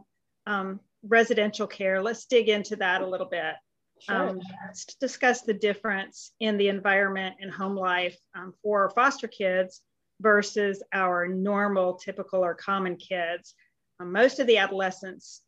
um, 0.47 0.79
residential 1.03 1.67
care. 1.67 2.01
Let's 2.01 2.25
dig 2.25 2.49
into 2.49 2.75
that 2.77 3.03
a 3.03 3.05
little 3.05 3.27
bit. 3.27 3.53
Sure. 3.99 4.29
Um, 4.29 4.41
let's 4.65 4.85
discuss 4.95 5.41
the 5.41 5.53
difference 5.53 6.31
in 6.39 6.57
the 6.57 6.67
environment 6.67 7.35
and 7.39 7.51
home 7.51 7.75
life 7.75 8.17
um, 8.33 8.55
for 8.63 8.89
foster 8.89 9.27
kids 9.27 9.81
versus 10.19 10.81
our 10.93 11.27
normal, 11.27 11.93
typical, 11.93 12.43
or 12.43 12.55
common 12.55 12.95
kids. 12.95 13.53
Um, 13.99 14.11
most 14.11 14.39
of 14.39 14.47
the 14.47 14.57
adolescents 14.57 15.41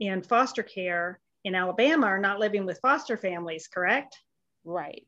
in 0.00 0.20
foster 0.20 0.64
care 0.64 1.20
in 1.44 1.54
Alabama 1.54 2.06
are 2.08 2.18
not 2.18 2.40
living 2.40 2.66
with 2.66 2.80
foster 2.80 3.16
families, 3.16 3.68
correct? 3.72 4.18
Right. 4.64 5.06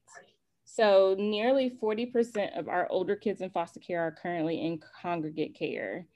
So, 0.64 1.16
nearly 1.18 1.76
40% 1.82 2.56
of 2.56 2.68
our 2.68 2.86
older 2.88 3.16
kids 3.16 3.40
in 3.40 3.50
foster 3.50 3.80
care 3.80 4.02
are 4.02 4.12
currently 4.12 4.64
in 4.64 4.80
congregate 5.02 5.58
care. 5.58 6.06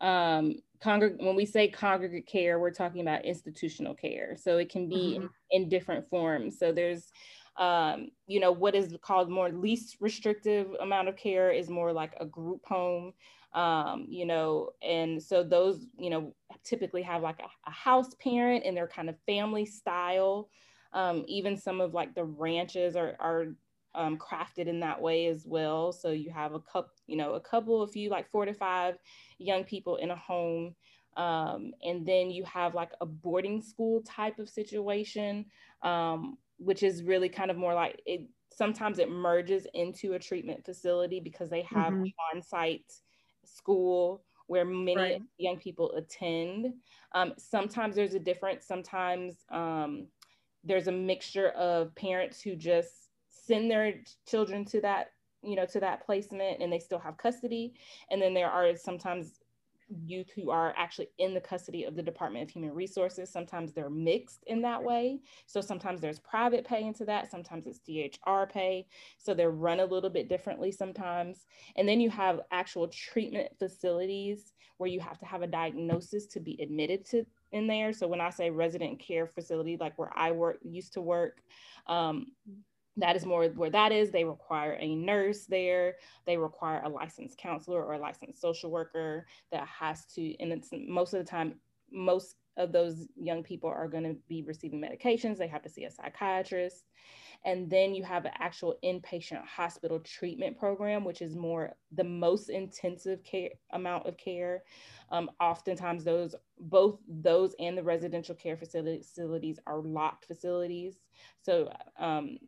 Um, 0.00 0.54
congreg- 0.82 1.22
when 1.24 1.36
we 1.36 1.46
say 1.46 1.68
congregate 1.68 2.26
care, 2.26 2.58
we're 2.58 2.70
talking 2.70 3.00
about 3.00 3.24
institutional 3.24 3.94
care. 3.94 4.36
So 4.36 4.58
it 4.58 4.70
can 4.70 4.88
be 4.88 5.16
mm-hmm. 5.16 5.26
in, 5.50 5.62
in, 5.62 5.68
different 5.68 6.08
forms. 6.08 6.58
So 6.58 6.72
there's, 6.72 7.10
um, 7.56 8.08
you 8.26 8.40
know, 8.40 8.52
what 8.52 8.74
is 8.74 8.94
called 9.02 9.30
more 9.30 9.50
least 9.50 9.96
restrictive 10.00 10.68
amount 10.80 11.08
of 11.08 11.16
care 11.16 11.50
is 11.50 11.68
more 11.68 11.92
like 11.92 12.14
a 12.20 12.26
group 12.26 12.64
home. 12.64 13.12
Um, 13.54 14.06
you 14.08 14.26
know, 14.26 14.70
and 14.82 15.22
so 15.22 15.42
those, 15.42 15.86
you 15.98 16.10
know, 16.10 16.34
typically 16.64 17.02
have 17.02 17.22
like 17.22 17.40
a, 17.40 17.68
a 17.68 17.72
house 17.72 18.14
parent 18.22 18.64
and 18.66 18.76
they're 18.76 18.86
kind 18.86 19.08
of 19.08 19.16
family 19.26 19.64
style. 19.64 20.50
Um, 20.92 21.24
even 21.26 21.56
some 21.56 21.80
of 21.80 21.94
like 21.94 22.14
the 22.14 22.24
ranches 22.24 22.94
are, 22.94 23.16
are 23.18 23.46
um, 23.98 24.16
crafted 24.16 24.68
in 24.68 24.80
that 24.80 25.02
way 25.02 25.26
as 25.26 25.44
well. 25.44 25.92
So 25.92 26.10
you 26.12 26.30
have 26.30 26.54
a 26.54 26.60
couple, 26.60 26.92
you 27.08 27.16
know, 27.16 27.34
a 27.34 27.40
couple, 27.40 27.82
a 27.82 27.88
few 27.88 28.08
like 28.08 28.30
four 28.30 28.46
to 28.46 28.54
five 28.54 28.96
young 29.38 29.64
people 29.64 29.96
in 29.96 30.12
a 30.12 30.16
home. 30.16 30.74
Um, 31.16 31.72
and 31.82 32.06
then 32.06 32.30
you 32.30 32.44
have 32.44 32.76
like 32.76 32.92
a 33.00 33.06
boarding 33.06 33.60
school 33.60 34.02
type 34.02 34.38
of 34.38 34.48
situation, 34.48 35.46
um, 35.82 36.38
which 36.58 36.84
is 36.84 37.02
really 37.02 37.28
kind 37.28 37.50
of 37.50 37.56
more 37.56 37.74
like 37.74 38.00
it. 38.06 38.22
Sometimes 38.52 39.00
it 39.00 39.10
merges 39.10 39.66
into 39.74 40.14
a 40.14 40.18
treatment 40.18 40.64
facility 40.64 41.20
because 41.20 41.50
they 41.50 41.62
have 41.62 41.92
mm-hmm. 41.92 42.36
on-site 42.36 42.92
school 43.44 44.22
where 44.46 44.64
many 44.64 44.96
right. 44.96 45.22
young 45.38 45.58
people 45.58 45.92
attend. 45.92 46.72
Um, 47.14 47.34
sometimes 47.36 47.96
there's 47.96 48.14
a 48.14 48.20
difference. 48.20 48.66
Sometimes 48.66 49.44
um, 49.50 50.06
there's 50.64 50.86
a 50.88 50.92
mixture 50.92 51.48
of 51.50 51.94
parents 51.96 52.40
who 52.40 52.56
just 52.56 53.07
send 53.48 53.70
their 53.70 53.94
children 54.28 54.64
to 54.64 54.80
that 54.80 55.08
you 55.42 55.56
know 55.56 55.66
to 55.66 55.80
that 55.80 56.04
placement 56.04 56.60
and 56.60 56.72
they 56.72 56.78
still 56.78 56.98
have 56.98 57.16
custody 57.16 57.74
and 58.10 58.20
then 58.20 58.34
there 58.34 58.50
are 58.50 58.76
sometimes 58.76 59.40
youth 60.04 60.30
who 60.34 60.50
are 60.50 60.74
actually 60.76 61.08
in 61.18 61.34
the 61.34 61.40
custody 61.40 61.84
of 61.84 61.96
the 61.96 62.02
Department 62.02 62.44
of 62.44 62.50
Human 62.50 62.74
Resources. 62.74 63.30
Sometimes 63.30 63.72
they're 63.72 63.90
mixed 63.90 64.44
in 64.46 64.60
that 64.62 64.82
way. 64.82 65.20
So 65.46 65.60
sometimes 65.60 66.00
there's 66.00 66.18
private 66.18 66.66
pay 66.66 66.84
into 66.84 67.04
that, 67.06 67.30
sometimes 67.30 67.66
it's 67.66 67.80
DHR 67.80 68.50
pay. 68.50 68.86
So 69.16 69.34
they're 69.34 69.50
run 69.50 69.80
a 69.80 69.86
little 69.86 70.10
bit 70.10 70.28
differently 70.28 70.70
sometimes. 70.70 71.46
And 71.76 71.88
then 71.88 72.00
you 72.00 72.10
have 72.10 72.40
actual 72.50 72.88
treatment 72.88 73.48
facilities 73.58 74.52
where 74.76 74.90
you 74.90 75.00
have 75.00 75.18
to 75.18 75.26
have 75.26 75.42
a 75.42 75.46
diagnosis 75.46 76.26
to 76.26 76.40
be 76.40 76.60
admitted 76.60 77.04
to 77.06 77.24
in 77.52 77.66
there. 77.66 77.92
So 77.92 78.06
when 78.06 78.20
I 78.20 78.30
say 78.30 78.50
resident 78.50 79.00
care 79.00 79.26
facility, 79.26 79.76
like 79.80 79.98
where 79.98 80.16
I 80.16 80.32
work 80.32 80.58
used 80.62 80.92
to 80.94 81.00
work, 81.00 81.40
um, 81.86 82.26
that 82.98 83.16
is 83.16 83.24
more 83.24 83.46
where 83.46 83.70
that 83.70 83.92
is. 83.92 84.10
They 84.10 84.24
require 84.24 84.76
a 84.80 84.94
nurse 84.94 85.46
there. 85.46 85.96
They 86.26 86.36
require 86.36 86.82
a 86.84 86.88
licensed 86.88 87.38
counselor 87.38 87.84
or 87.84 87.94
a 87.94 87.98
licensed 87.98 88.40
social 88.40 88.70
worker 88.70 89.26
that 89.52 89.66
has 89.66 90.04
to, 90.14 90.34
and 90.40 90.52
it's 90.52 90.70
most 90.72 91.14
of 91.14 91.20
the 91.20 91.30
time, 91.30 91.54
most 91.90 92.36
of 92.56 92.72
those 92.72 93.06
young 93.16 93.42
people 93.42 93.70
are 93.70 93.88
going 93.88 94.02
to 94.04 94.16
be 94.28 94.42
receiving 94.42 94.80
medications. 94.80 95.38
They 95.38 95.48
have 95.48 95.62
to 95.62 95.68
see 95.68 95.84
a 95.84 95.90
psychiatrist. 95.90 96.84
And 97.44 97.70
then 97.70 97.94
you 97.94 98.02
have 98.02 98.24
an 98.24 98.32
actual 98.40 98.74
inpatient 98.84 99.46
hospital 99.46 100.00
treatment 100.00 100.58
program, 100.58 101.04
which 101.04 101.22
is 101.22 101.36
more 101.36 101.76
the 101.92 102.02
most 102.04 102.50
intensive 102.50 103.22
care 103.22 103.50
amount 103.70 104.06
of 104.06 104.16
care. 104.16 104.64
Um, 105.12 105.30
oftentimes, 105.40 106.02
those 106.02 106.34
both 106.58 106.98
those 107.08 107.54
and 107.60 107.78
the 107.78 107.82
residential 107.82 108.34
care 108.34 108.56
facilities 108.56 109.60
are 109.68 109.80
locked 109.80 110.26
facilities. 110.26 110.96
So 111.40 111.72
um, 111.98 112.38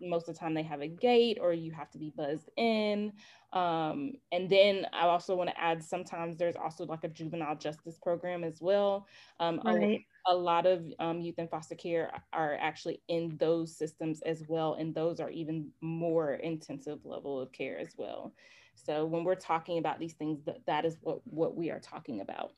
most 0.00 0.28
of 0.28 0.34
the 0.34 0.38
time 0.38 0.54
they 0.54 0.62
have 0.62 0.80
a 0.80 0.88
gate 0.88 1.38
or 1.40 1.52
you 1.52 1.72
have 1.72 1.90
to 1.90 1.98
be 1.98 2.12
buzzed 2.16 2.48
in. 2.56 3.12
Um, 3.52 4.12
and 4.32 4.48
then 4.48 4.86
I 4.92 5.06
also 5.06 5.34
want 5.34 5.50
to 5.50 5.60
add 5.60 5.82
sometimes 5.82 6.36
there's 6.36 6.56
also 6.56 6.84
like 6.86 7.04
a 7.04 7.08
juvenile 7.08 7.56
justice 7.56 7.98
program 8.00 8.44
as 8.44 8.60
well. 8.60 9.06
Um, 9.40 9.60
right. 9.64 10.04
a, 10.28 10.32
a, 10.32 10.36
lot 10.36 10.66
of 10.66 10.84
um, 10.98 11.20
youth 11.20 11.38
in 11.38 11.48
foster 11.48 11.74
care 11.74 12.12
are 12.32 12.56
actually 12.60 13.02
in 13.08 13.36
those 13.38 13.76
systems 13.76 14.22
as 14.22 14.44
well. 14.48 14.74
And 14.74 14.94
those 14.94 15.20
are 15.20 15.30
even 15.30 15.70
more 15.80 16.34
intensive 16.34 17.00
level 17.04 17.40
of 17.40 17.52
care 17.52 17.78
as 17.78 17.94
well. 17.96 18.32
So 18.74 19.04
when 19.04 19.24
we're 19.24 19.34
talking 19.34 19.78
about 19.78 19.98
these 19.98 20.14
things, 20.14 20.38
that, 20.46 20.58
that 20.66 20.84
is 20.84 20.96
what, 21.00 21.20
what 21.24 21.56
we 21.56 21.70
are 21.70 21.80
talking 21.80 22.20
about. 22.20 22.52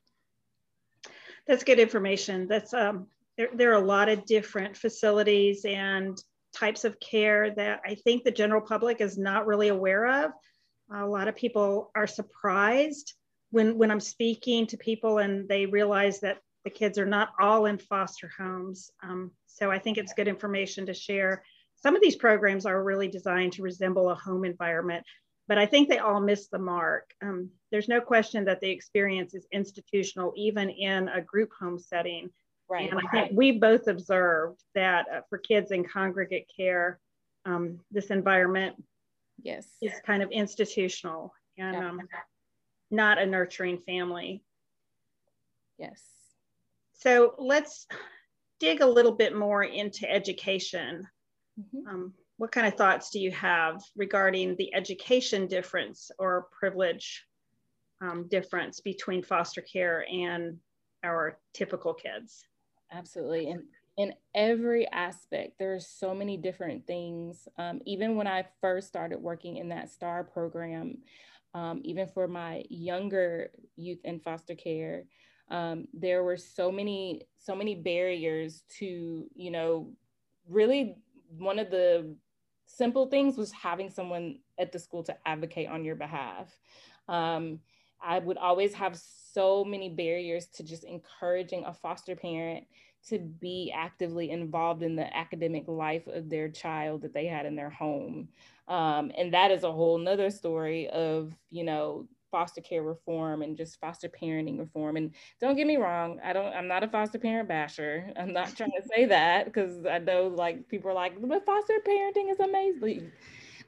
That's 1.46 1.64
good 1.64 1.80
information. 1.80 2.46
That's 2.46 2.72
um, 2.74 3.06
there, 3.36 3.48
there 3.54 3.70
are 3.70 3.82
a 3.82 3.86
lot 3.86 4.08
of 4.08 4.24
different 4.26 4.76
facilities 4.76 5.64
and 5.64 6.16
types 6.62 6.84
of 6.84 7.00
care 7.00 7.50
that 7.50 7.80
I 7.84 7.96
think 7.96 8.22
the 8.22 8.30
general 8.30 8.60
public 8.60 9.00
is 9.00 9.18
not 9.18 9.46
really 9.46 9.68
aware 9.68 10.24
of. 10.24 10.30
A 10.94 11.04
lot 11.04 11.26
of 11.26 11.34
people 11.34 11.90
are 11.96 12.06
surprised 12.06 13.14
when, 13.50 13.76
when 13.78 13.90
I'm 13.90 13.98
speaking 13.98 14.68
to 14.68 14.76
people 14.76 15.18
and 15.18 15.48
they 15.48 15.66
realize 15.66 16.20
that 16.20 16.38
the 16.64 16.70
kids 16.70 16.98
are 16.98 17.06
not 17.16 17.30
all 17.40 17.66
in 17.66 17.78
foster 17.78 18.30
homes. 18.38 18.90
Um, 19.02 19.32
so 19.46 19.72
I 19.72 19.80
think 19.80 19.98
it's 19.98 20.12
good 20.12 20.28
information 20.28 20.86
to 20.86 20.94
share. 20.94 21.42
Some 21.82 21.96
of 21.96 22.02
these 22.02 22.14
programs 22.14 22.64
are 22.64 22.84
really 22.84 23.08
designed 23.08 23.54
to 23.54 23.62
resemble 23.62 24.10
a 24.10 24.14
home 24.14 24.44
environment, 24.44 25.04
but 25.48 25.58
I 25.58 25.66
think 25.66 25.88
they 25.88 25.98
all 25.98 26.20
miss 26.20 26.46
the 26.46 26.60
mark. 26.60 27.10
Um, 27.22 27.50
there's 27.72 27.88
no 27.88 28.00
question 28.00 28.44
that 28.44 28.60
the 28.60 28.70
experience 28.70 29.34
is 29.34 29.48
institutional, 29.50 30.32
even 30.36 30.70
in 30.70 31.08
a 31.08 31.20
group 31.20 31.50
home 31.58 31.80
setting. 31.80 32.30
Right. 32.68 32.90
And 32.90 32.98
I 32.98 33.10
think 33.10 33.32
we 33.34 33.52
both 33.52 33.86
observed 33.86 34.60
that 34.74 35.06
uh, 35.14 35.20
for 35.28 35.38
kids 35.38 35.72
in 35.72 35.84
congregate 35.84 36.50
care, 36.54 36.98
um, 37.44 37.80
this 37.90 38.06
environment 38.06 38.76
yes 39.42 39.66
is 39.82 39.92
kind 40.06 40.22
of 40.22 40.30
institutional 40.30 41.34
and 41.58 41.76
um, 41.76 42.00
not 42.90 43.18
a 43.18 43.26
nurturing 43.26 43.78
family. 43.78 44.42
Yes. 45.78 46.02
So 46.94 47.34
let's 47.38 47.86
dig 48.60 48.80
a 48.80 48.86
little 48.86 49.12
bit 49.12 49.36
more 49.36 49.64
into 49.64 50.08
education. 50.08 51.06
Mm-hmm. 51.58 51.88
Um, 51.88 52.12
what 52.36 52.52
kind 52.52 52.66
of 52.66 52.74
thoughts 52.74 53.10
do 53.10 53.18
you 53.18 53.30
have 53.32 53.82
regarding 53.96 54.56
the 54.56 54.72
education 54.74 55.46
difference 55.46 56.10
or 56.18 56.46
privilege 56.52 57.24
um, 58.00 58.28
difference 58.28 58.80
between 58.80 59.22
foster 59.22 59.60
care 59.60 60.06
and 60.10 60.58
our 61.04 61.38
typical 61.54 61.94
kids? 61.94 62.44
Absolutely. 62.92 63.48
And 63.50 63.62
in 63.96 64.14
every 64.34 64.88
aspect, 64.90 65.58
there 65.58 65.74
are 65.74 65.80
so 65.80 66.14
many 66.14 66.36
different 66.36 66.86
things. 66.86 67.48
Um, 67.58 67.80
even 67.86 68.16
when 68.16 68.26
I 68.26 68.44
first 68.60 68.88
started 68.88 69.18
working 69.20 69.56
in 69.56 69.68
that 69.70 69.90
STAR 69.90 70.24
program, 70.24 70.98
um, 71.54 71.80
even 71.84 72.06
for 72.08 72.26
my 72.28 72.64
younger 72.68 73.50
youth 73.76 73.98
in 74.04 74.20
foster 74.20 74.54
care, 74.54 75.04
um, 75.50 75.86
there 75.92 76.22
were 76.24 76.36
so 76.36 76.72
many, 76.72 77.22
so 77.38 77.54
many 77.54 77.74
barriers 77.74 78.64
to, 78.78 79.26
you 79.34 79.50
know, 79.50 79.90
really 80.48 80.96
one 81.36 81.58
of 81.58 81.70
the 81.70 82.14
simple 82.66 83.06
things 83.06 83.36
was 83.36 83.52
having 83.52 83.90
someone 83.90 84.38
at 84.58 84.72
the 84.72 84.78
school 84.78 85.02
to 85.04 85.16
advocate 85.26 85.68
on 85.68 85.84
your 85.84 85.96
behalf. 85.96 86.48
Um, 87.08 87.60
I 88.02 88.18
would 88.18 88.38
always 88.38 88.74
have 88.74 88.96
so 89.32 89.64
many 89.64 89.88
barriers 89.88 90.46
to 90.46 90.62
just 90.62 90.84
encouraging 90.84 91.64
a 91.64 91.72
foster 91.72 92.16
parent 92.16 92.66
to 93.08 93.18
be 93.18 93.72
actively 93.74 94.30
involved 94.30 94.82
in 94.82 94.94
the 94.94 95.16
academic 95.16 95.64
life 95.66 96.06
of 96.06 96.28
their 96.28 96.48
child 96.48 97.02
that 97.02 97.12
they 97.12 97.26
had 97.26 97.46
in 97.46 97.56
their 97.56 97.70
home. 97.70 98.28
Um, 98.68 99.10
and 99.18 99.34
that 99.34 99.50
is 99.50 99.64
a 99.64 99.72
whole 99.72 99.98
nother 99.98 100.30
story 100.30 100.88
of, 100.88 101.32
you 101.50 101.64
know, 101.64 102.06
foster 102.30 102.60
care 102.60 102.82
reform 102.82 103.42
and 103.42 103.56
just 103.56 103.78
foster 103.80 104.08
parenting 104.08 104.58
reform. 104.58 104.96
And 104.96 105.10
don't 105.40 105.56
get 105.56 105.66
me 105.66 105.76
wrong, 105.76 106.20
I 106.24 106.32
don't, 106.32 106.54
I'm 106.54 106.68
not 106.68 106.84
a 106.84 106.88
foster 106.88 107.18
parent 107.18 107.48
basher. 107.48 108.10
I'm 108.16 108.32
not 108.32 108.56
trying 108.56 108.70
to 108.70 108.88
say 108.94 109.04
that 109.06 109.46
because 109.46 109.84
I 109.84 109.98
know 109.98 110.28
like 110.28 110.68
people 110.68 110.90
are 110.90 110.94
like, 110.94 111.20
but 111.20 111.44
foster 111.44 111.74
parenting 111.86 112.30
is 112.30 112.40
amazing 112.40 113.10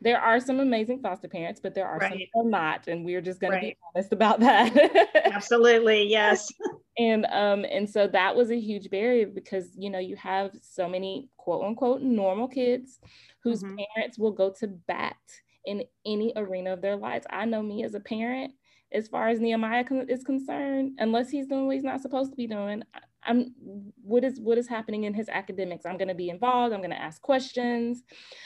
there 0.04 0.20
are 0.20 0.38
some 0.38 0.60
amazing 0.60 1.00
foster 1.00 1.28
parents, 1.28 1.60
but 1.60 1.74
there 1.74 1.88
are 1.88 1.96
right. 1.96 2.28
some 2.34 2.46
are 2.46 2.48
not, 2.48 2.88
and 2.88 3.04
we're 3.04 3.22
just 3.22 3.40
going 3.40 3.54
right. 3.54 3.60
to 3.60 3.66
be 3.68 3.76
honest 3.94 4.12
about 4.12 4.38
that. 4.40 5.10
Absolutely, 5.24 6.06
yes. 6.06 6.52
and 6.98 7.24
um, 7.26 7.64
and 7.64 7.88
so 7.88 8.06
that 8.08 8.36
was 8.36 8.50
a 8.50 8.60
huge 8.60 8.90
barrier 8.90 9.26
because 9.26 9.70
you 9.74 9.88
know 9.88 9.98
you 9.98 10.14
have 10.16 10.50
so 10.62 10.86
many 10.88 11.30
quote 11.38 11.64
unquote 11.64 12.02
normal 12.02 12.46
kids 12.46 13.00
whose 13.42 13.62
mm-hmm. 13.62 13.76
parents 13.96 14.18
will 14.18 14.32
go 14.32 14.52
to 14.60 14.68
bat 14.68 15.16
in 15.64 15.82
any 16.04 16.34
arena 16.36 16.74
of 16.74 16.82
their 16.82 16.96
lives. 16.96 17.26
I 17.30 17.46
know 17.46 17.62
me 17.62 17.82
as 17.82 17.94
a 17.94 18.00
parent, 18.00 18.52
as 18.92 19.08
far 19.08 19.28
as 19.28 19.40
Nehemiah 19.40 19.84
is 20.06 20.22
concerned, 20.22 20.98
unless 20.98 21.30
he's 21.30 21.46
doing 21.46 21.66
what 21.66 21.76
he's 21.76 21.82
not 21.82 22.02
supposed 22.02 22.30
to 22.30 22.36
be 22.36 22.46
doing, 22.46 22.82
I'm 23.26 23.54
what 24.02 24.24
is 24.24 24.40
what 24.40 24.58
is 24.58 24.68
happening 24.68 25.04
in 25.04 25.14
his 25.14 25.28
academics. 25.28 25.86
I'm 25.86 25.96
going 25.96 26.08
to 26.08 26.14
be 26.14 26.30
involved. 26.30 26.74
I'm 26.74 26.80
going 26.80 26.90
to 26.90 27.00
ask 27.00 27.20
questions. 27.22 28.02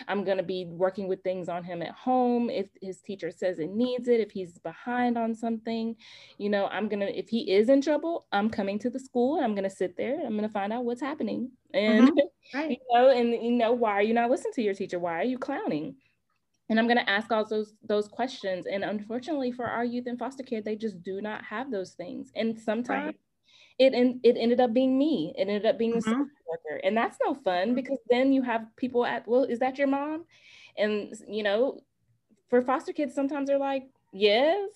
I'm 0.06 0.24
going 0.24 0.36
to 0.36 0.42
be 0.42 0.66
working 0.68 1.08
with 1.08 1.22
things 1.22 1.48
on 1.48 1.64
him 1.64 1.82
at 1.82 1.92
home 1.92 2.50
if 2.50 2.68
his 2.80 3.00
teacher 3.00 3.30
says 3.30 3.58
it 3.58 3.70
needs 3.70 4.08
it. 4.08 4.20
If 4.20 4.30
he's 4.30 4.58
behind 4.58 5.18
on 5.18 5.34
something, 5.34 5.96
you 6.38 6.48
know, 6.48 6.66
I'm 6.66 6.88
gonna 6.88 7.06
if 7.06 7.28
he 7.28 7.50
is 7.50 7.68
in 7.68 7.80
trouble, 7.80 8.26
I'm 8.32 8.50
coming 8.50 8.78
to 8.80 8.90
the 8.90 9.00
school 9.00 9.36
and 9.36 9.44
I'm 9.44 9.54
going 9.54 9.68
to 9.68 9.76
sit 9.76 9.96
there. 9.96 10.20
I'm 10.24 10.36
going 10.36 10.42
to 10.42 10.48
find 10.48 10.72
out 10.72 10.84
what's 10.84 11.00
happening. 11.00 11.50
And 11.74 12.08
mm-hmm. 12.08 12.18
right. 12.58 12.70
you 12.70 12.76
know, 12.92 13.10
and 13.10 13.32
you 13.32 13.52
know, 13.52 13.72
why 13.72 13.92
are 13.92 14.02
you 14.02 14.14
not 14.14 14.30
listening 14.30 14.54
to 14.54 14.62
your 14.62 14.74
teacher? 14.74 14.98
Why 14.98 15.20
are 15.20 15.24
you 15.24 15.38
clowning? 15.38 15.96
and 16.70 16.78
I'm 16.78 16.86
going 16.86 16.98
to 16.98 17.08
ask 17.08 17.32
all 17.32 17.46
those 17.46 17.72
those 17.82 18.08
questions. 18.08 18.66
And 18.70 18.84
unfortunately, 18.84 19.52
for 19.52 19.64
our 19.64 19.86
youth 19.86 20.06
in 20.06 20.18
foster 20.18 20.42
care, 20.42 20.60
they 20.60 20.76
just 20.76 21.02
do 21.02 21.22
not 21.22 21.42
have 21.42 21.70
those 21.70 21.92
things. 21.92 22.30
And 22.36 22.60
sometimes 22.60 23.06
right 23.06 23.16
it 23.78 23.94
in, 23.94 24.20
it 24.22 24.36
ended 24.38 24.60
up 24.60 24.72
being 24.72 24.98
me. 24.98 25.32
It 25.36 25.42
ended 25.42 25.66
up 25.66 25.78
being 25.78 25.92
mm-hmm. 25.92 25.98
the 25.98 26.04
social 26.04 26.26
worker, 26.48 26.80
and 26.82 26.96
that's 26.96 27.18
no 27.24 27.34
fun 27.34 27.74
because 27.74 27.98
then 28.10 28.32
you 28.32 28.42
have 28.42 28.66
people 28.76 29.04
at 29.04 29.26
well, 29.26 29.44
is 29.44 29.58
that 29.60 29.78
your 29.78 29.88
mom? 29.88 30.24
And 30.76 31.14
you 31.28 31.42
know, 31.42 31.80
for 32.50 32.62
foster 32.62 32.92
kids, 32.92 33.14
sometimes 33.14 33.48
they're 33.48 33.58
like, 33.58 33.84
yes, 34.12 34.70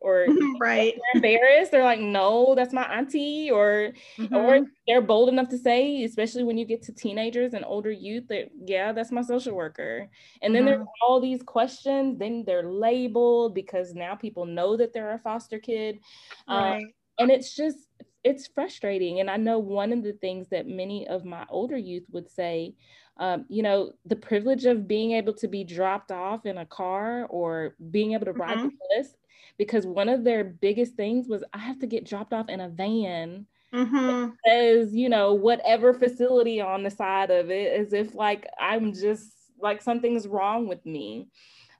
or 0.00 0.26
right 0.60 0.94
they're 0.94 1.16
embarrassed 1.16 1.70
they're 1.70 1.84
like 1.84 2.00
no 2.00 2.54
that's 2.54 2.72
my 2.72 2.84
auntie 2.84 3.50
or 3.50 3.92
mm-hmm. 4.16 4.34
or 4.34 4.60
they're 4.86 5.00
bold 5.00 5.28
enough 5.28 5.48
to 5.48 5.58
say 5.58 6.04
especially 6.04 6.44
when 6.44 6.58
you 6.58 6.64
get 6.64 6.82
to 6.82 6.92
teenagers 6.92 7.54
and 7.54 7.64
older 7.64 7.90
youth 7.90 8.26
that 8.28 8.48
yeah 8.64 8.92
that's 8.92 9.12
my 9.12 9.22
social 9.22 9.54
worker 9.54 10.08
and 10.42 10.54
then 10.54 10.62
mm-hmm. 10.62 10.78
there's 10.78 10.86
all 11.02 11.20
these 11.20 11.42
questions 11.42 12.18
then 12.18 12.44
they're 12.46 12.70
labeled 12.70 13.54
because 13.54 13.94
now 13.94 14.14
people 14.14 14.46
know 14.46 14.76
that 14.76 14.92
they're 14.92 15.14
a 15.14 15.18
foster 15.18 15.58
kid 15.58 15.98
um, 16.46 16.62
right. 16.62 16.82
um, 16.82 16.90
and 17.18 17.30
it's 17.30 17.54
just 17.54 17.78
it's 18.24 18.46
frustrating. 18.46 19.20
And 19.20 19.30
I 19.30 19.36
know 19.36 19.58
one 19.58 19.92
of 19.92 20.02
the 20.02 20.12
things 20.12 20.48
that 20.48 20.66
many 20.66 21.06
of 21.06 21.24
my 21.24 21.46
older 21.48 21.76
youth 21.76 22.04
would 22.10 22.30
say, 22.30 22.74
um, 23.16 23.46
you 23.48 23.62
know, 23.62 23.92
the 24.06 24.16
privilege 24.16 24.64
of 24.64 24.86
being 24.86 25.12
able 25.12 25.32
to 25.34 25.48
be 25.48 25.64
dropped 25.64 26.12
off 26.12 26.46
in 26.46 26.58
a 26.58 26.66
car 26.66 27.26
or 27.30 27.74
being 27.90 28.12
able 28.12 28.26
to 28.26 28.32
ride 28.32 28.58
mm-hmm. 28.58 28.68
the 28.68 29.02
bus, 29.02 29.16
because 29.56 29.86
one 29.86 30.08
of 30.08 30.24
their 30.24 30.44
biggest 30.44 30.94
things 30.94 31.28
was 31.28 31.42
I 31.52 31.58
have 31.58 31.78
to 31.80 31.86
get 31.86 32.06
dropped 32.06 32.32
off 32.32 32.48
in 32.48 32.60
a 32.60 32.68
van. 32.68 33.46
Mm-hmm. 33.74 34.30
Says, 34.46 34.94
you 34.94 35.08
know, 35.08 35.34
whatever 35.34 35.92
facility 35.92 36.60
on 36.60 36.82
the 36.82 36.90
side 36.90 37.30
of 37.30 37.50
it, 37.50 37.78
as 37.78 37.92
if 37.92 38.14
like 38.14 38.46
I'm 38.58 38.94
just 38.94 39.32
like 39.60 39.82
something's 39.82 40.26
wrong 40.26 40.68
with 40.68 40.84
me. 40.86 41.28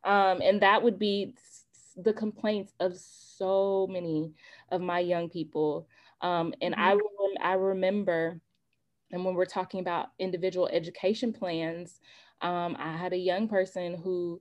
Um, 0.04 0.40
and 0.42 0.60
that 0.60 0.82
would 0.82 0.98
be 0.98 1.34
the 1.96 2.12
complaints 2.12 2.72
of 2.78 2.96
so 2.96 3.86
many 3.90 4.32
of 4.70 4.80
my 4.80 4.98
young 4.98 5.28
people 5.30 5.88
um, 6.20 6.54
and 6.60 6.74
mm-hmm. 6.74 6.82
I, 6.82 6.92
rem- 6.92 7.42
I 7.42 7.52
remember, 7.54 8.40
and 9.12 9.24
when 9.24 9.34
we're 9.34 9.46
talking 9.46 9.80
about 9.80 10.08
individual 10.18 10.68
education 10.68 11.32
plans, 11.32 12.00
um, 12.40 12.76
I 12.78 12.96
had 12.96 13.12
a 13.12 13.18
young 13.18 13.48
person 13.48 13.96
who 13.96 14.40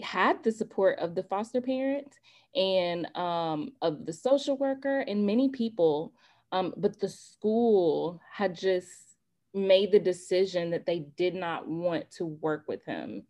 had 0.00 0.42
the 0.42 0.52
support 0.52 0.98
of 0.98 1.14
the 1.14 1.24
foster 1.24 1.60
parent 1.60 2.14
and 2.54 3.06
um, 3.16 3.70
of 3.82 4.06
the 4.06 4.12
social 4.12 4.56
worker 4.56 5.00
and 5.00 5.26
many 5.26 5.48
people, 5.48 6.12
um, 6.52 6.72
but 6.76 6.98
the 7.00 7.08
school 7.08 8.20
had 8.32 8.54
just 8.54 9.16
made 9.54 9.92
the 9.92 9.98
decision 9.98 10.70
that 10.70 10.86
they 10.86 11.00
did 11.16 11.34
not 11.34 11.66
want 11.66 12.10
to 12.12 12.26
work 12.26 12.64
with 12.68 12.84
him. 12.84 13.22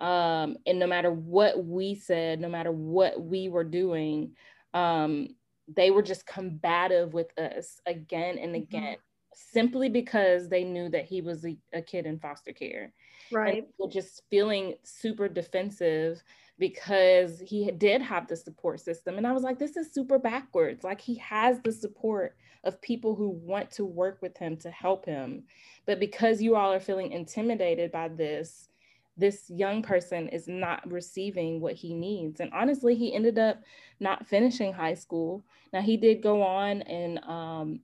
Um, 0.00 0.56
and 0.66 0.78
no 0.78 0.86
matter 0.86 1.10
what 1.10 1.64
we 1.64 1.94
said, 1.94 2.40
no 2.40 2.48
matter 2.48 2.72
what 2.72 3.20
we 3.20 3.48
were 3.48 3.64
doing, 3.64 4.32
um, 4.74 5.28
they 5.68 5.90
were 5.90 6.02
just 6.02 6.26
combative 6.26 7.14
with 7.14 7.36
us 7.38 7.80
again 7.86 8.38
and 8.38 8.54
mm-hmm. 8.54 8.62
again 8.62 8.94
mm-hmm. 8.94 9.36
simply 9.52 9.88
because 9.88 10.48
they 10.48 10.64
knew 10.64 10.88
that 10.88 11.04
he 11.04 11.20
was 11.20 11.44
a, 11.44 11.56
a 11.72 11.82
kid 11.82 12.06
in 12.06 12.18
foster 12.18 12.52
care 12.52 12.92
right 13.32 13.66
and 13.78 13.92
just 13.92 14.22
feeling 14.30 14.74
super 14.84 15.28
defensive 15.28 16.22
because 16.58 17.40
he 17.40 17.70
did 17.72 18.00
have 18.00 18.26
the 18.28 18.36
support 18.36 18.80
system 18.80 19.18
and 19.18 19.26
i 19.26 19.32
was 19.32 19.42
like 19.42 19.58
this 19.58 19.76
is 19.76 19.92
super 19.92 20.18
backwards 20.18 20.84
like 20.84 21.00
he 21.00 21.16
has 21.16 21.60
the 21.64 21.72
support 21.72 22.36
of 22.64 22.80
people 22.80 23.14
who 23.14 23.28
want 23.28 23.70
to 23.70 23.84
work 23.84 24.18
with 24.22 24.36
him 24.36 24.56
to 24.56 24.70
help 24.70 25.04
him 25.04 25.42
but 25.86 26.00
because 26.00 26.40
you 26.40 26.56
all 26.56 26.72
are 26.72 26.80
feeling 26.80 27.12
intimidated 27.12 27.92
by 27.92 28.08
this 28.08 28.68
this 29.16 29.48
young 29.48 29.82
person 29.82 30.28
is 30.28 30.46
not 30.46 30.90
receiving 30.90 31.60
what 31.60 31.74
he 31.74 31.94
needs. 31.94 32.40
And 32.40 32.52
honestly, 32.52 32.94
he 32.94 33.14
ended 33.14 33.38
up 33.38 33.62
not 33.98 34.26
finishing 34.26 34.72
high 34.72 34.94
school. 34.94 35.42
Now, 35.72 35.80
he 35.80 35.96
did 35.96 36.22
go 36.22 36.42
on 36.42 36.82
and 36.82 37.18
um, 37.24 37.80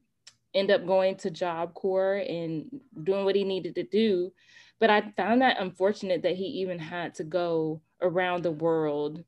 end 0.54 0.70
up 0.70 0.86
going 0.86 1.16
to 1.16 1.30
Job 1.30 1.74
Corps 1.74 2.24
and 2.28 2.80
doing 3.02 3.24
what 3.24 3.36
he 3.36 3.44
needed 3.44 3.74
to 3.76 3.82
do. 3.82 4.32
But 4.78 4.90
I 4.90 5.12
found 5.16 5.40
that 5.40 5.60
unfortunate 5.60 6.22
that 6.22 6.36
he 6.36 6.44
even 6.44 6.78
had 6.78 7.14
to 7.14 7.24
go 7.24 7.80
around 8.02 8.42
the 8.42 8.50
world 8.52 9.24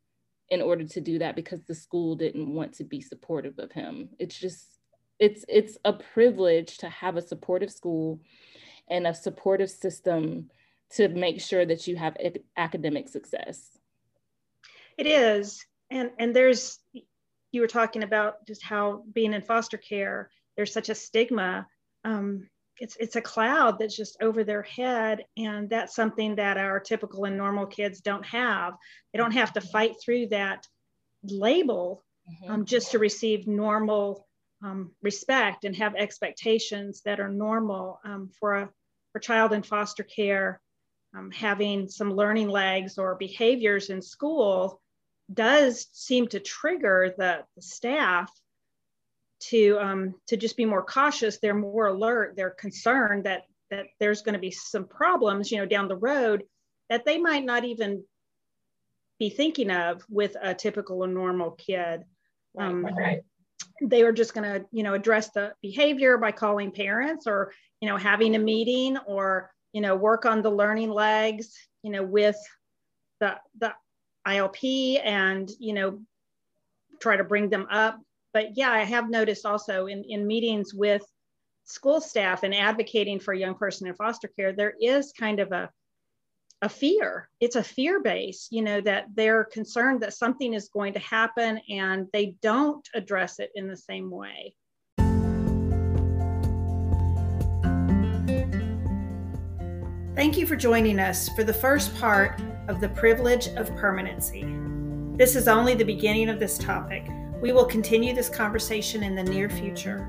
in 0.50 0.60
order 0.60 0.84
to 0.84 1.00
do 1.00 1.18
that 1.20 1.36
because 1.36 1.62
the 1.64 1.74
school 1.74 2.16
didn't 2.16 2.52
want 2.52 2.74
to 2.74 2.84
be 2.84 3.00
supportive 3.00 3.58
of 3.58 3.72
him. 3.72 4.10
It's 4.18 4.38
just, 4.38 4.66
it's 5.20 5.44
it's 5.48 5.78
a 5.84 5.92
privilege 5.92 6.76
to 6.78 6.88
have 6.88 7.16
a 7.16 7.22
supportive 7.22 7.70
school 7.70 8.20
and 8.88 9.06
a 9.06 9.14
supportive 9.14 9.70
system 9.70 10.50
to 10.92 11.08
make 11.08 11.40
sure 11.40 11.64
that 11.66 11.86
you 11.86 11.96
have 11.96 12.16
academic 12.56 13.08
success. 13.08 13.78
It 14.96 15.06
is. 15.06 15.64
And, 15.90 16.10
and 16.18 16.34
there's, 16.34 16.78
you 17.52 17.60
were 17.60 17.66
talking 17.66 18.02
about 18.02 18.46
just 18.46 18.62
how 18.62 19.04
being 19.12 19.32
in 19.32 19.42
foster 19.42 19.76
care, 19.76 20.30
there's 20.56 20.72
such 20.72 20.88
a 20.88 20.94
stigma. 20.94 21.66
Um, 22.04 22.48
it's, 22.80 22.96
it's 22.98 23.16
a 23.16 23.20
cloud 23.20 23.78
that's 23.78 23.96
just 23.96 24.16
over 24.22 24.44
their 24.44 24.62
head. 24.62 25.24
And 25.36 25.68
that's 25.70 25.94
something 25.94 26.36
that 26.36 26.58
our 26.58 26.80
typical 26.80 27.24
and 27.24 27.36
normal 27.36 27.66
kids 27.66 28.00
don't 28.00 28.26
have. 28.26 28.74
They 29.12 29.18
don't 29.18 29.32
have 29.32 29.52
to 29.54 29.60
fight 29.60 29.94
through 30.02 30.28
that 30.28 30.66
label 31.24 32.04
mm-hmm. 32.28 32.52
um, 32.52 32.64
just 32.64 32.90
to 32.92 32.98
receive 32.98 33.46
normal 33.46 34.26
um, 34.64 34.92
respect 35.02 35.64
and 35.64 35.76
have 35.76 35.94
expectations 35.94 37.02
that 37.04 37.20
are 37.20 37.28
normal 37.28 38.00
um, 38.04 38.30
for 38.38 38.54
a 38.54 38.68
for 39.12 39.20
child 39.20 39.52
in 39.52 39.62
foster 39.62 40.02
care. 40.02 40.60
Um, 41.16 41.30
having 41.30 41.88
some 41.88 42.12
learning 42.12 42.48
lags 42.48 42.98
or 42.98 43.14
behaviors 43.14 43.88
in 43.90 44.02
school 44.02 44.80
does 45.32 45.86
seem 45.92 46.26
to 46.28 46.40
trigger 46.40 47.14
the, 47.16 47.44
the 47.54 47.62
staff 47.62 48.30
to 49.40 49.78
um, 49.78 50.14
to 50.26 50.36
just 50.36 50.56
be 50.56 50.64
more 50.64 50.82
cautious. 50.82 51.38
They're 51.38 51.54
more 51.54 51.86
alert. 51.86 52.34
They're 52.36 52.50
concerned 52.50 53.24
that 53.24 53.42
that 53.70 53.86
there's 54.00 54.22
going 54.22 54.32
to 54.34 54.40
be 54.40 54.50
some 54.50 54.86
problems, 54.86 55.50
you 55.50 55.58
know, 55.58 55.66
down 55.66 55.88
the 55.88 55.96
road 55.96 56.44
that 56.90 57.04
they 57.04 57.18
might 57.18 57.44
not 57.44 57.64
even 57.64 58.04
be 59.18 59.30
thinking 59.30 59.70
of 59.70 60.04
with 60.08 60.36
a 60.40 60.54
typical 60.54 61.04
or 61.04 61.06
normal 61.06 61.52
kid. 61.52 62.02
Um, 62.58 62.84
right. 62.84 63.22
They 63.80 64.02
are 64.02 64.12
just 64.12 64.34
going 64.34 64.44
to, 64.44 64.66
you 64.70 64.82
know, 64.82 64.94
address 64.94 65.30
the 65.30 65.54
behavior 65.62 66.18
by 66.18 66.32
calling 66.32 66.72
parents 66.72 67.26
or, 67.26 67.52
you 67.80 67.88
know, 67.88 67.96
having 67.96 68.34
a 68.34 68.38
meeting 68.38 68.98
or, 68.98 69.50
you 69.74 69.80
know, 69.80 69.96
work 69.96 70.24
on 70.24 70.40
the 70.40 70.50
learning 70.50 70.88
legs, 70.88 71.52
you 71.82 71.90
know, 71.90 72.02
with 72.02 72.36
the 73.20 73.36
the 73.58 73.74
ILP 74.26 75.00
and, 75.04 75.50
you 75.58 75.74
know, 75.74 76.00
try 77.00 77.16
to 77.16 77.24
bring 77.24 77.50
them 77.50 77.66
up. 77.70 78.00
But 78.32 78.56
yeah, 78.56 78.70
I 78.70 78.84
have 78.84 79.10
noticed 79.10 79.44
also 79.44 79.86
in, 79.86 80.04
in 80.04 80.26
meetings 80.26 80.72
with 80.72 81.02
school 81.64 82.00
staff 82.00 82.44
and 82.44 82.54
advocating 82.54 83.18
for 83.18 83.34
a 83.34 83.38
young 83.38 83.54
person 83.54 83.86
in 83.86 83.94
foster 83.94 84.28
care, 84.28 84.52
there 84.52 84.74
is 84.80 85.12
kind 85.12 85.40
of 85.40 85.50
a, 85.52 85.68
a 86.62 86.68
fear. 86.68 87.28
It's 87.40 87.56
a 87.56 87.62
fear 87.62 88.00
base, 88.00 88.48
you 88.50 88.62
know, 88.62 88.80
that 88.80 89.06
they're 89.14 89.44
concerned 89.44 90.02
that 90.02 90.14
something 90.14 90.54
is 90.54 90.68
going 90.68 90.94
to 90.94 91.00
happen 91.00 91.60
and 91.68 92.06
they 92.12 92.36
don't 92.40 92.88
address 92.94 93.40
it 93.40 93.50
in 93.54 93.66
the 93.66 93.76
same 93.76 94.10
way. 94.10 94.54
Thank 100.14 100.38
you 100.38 100.46
for 100.46 100.54
joining 100.54 101.00
us 101.00 101.28
for 101.30 101.42
the 101.42 101.52
first 101.52 101.92
part 101.96 102.40
of 102.68 102.80
the 102.80 102.88
privilege 102.88 103.48
of 103.56 103.74
permanency. 103.74 104.46
This 105.16 105.34
is 105.34 105.48
only 105.48 105.74
the 105.74 105.84
beginning 105.84 106.28
of 106.28 106.38
this 106.38 106.56
topic. 106.56 107.04
We 107.42 107.50
will 107.50 107.64
continue 107.64 108.14
this 108.14 108.28
conversation 108.28 109.02
in 109.02 109.16
the 109.16 109.24
near 109.24 109.50
future. 109.50 110.08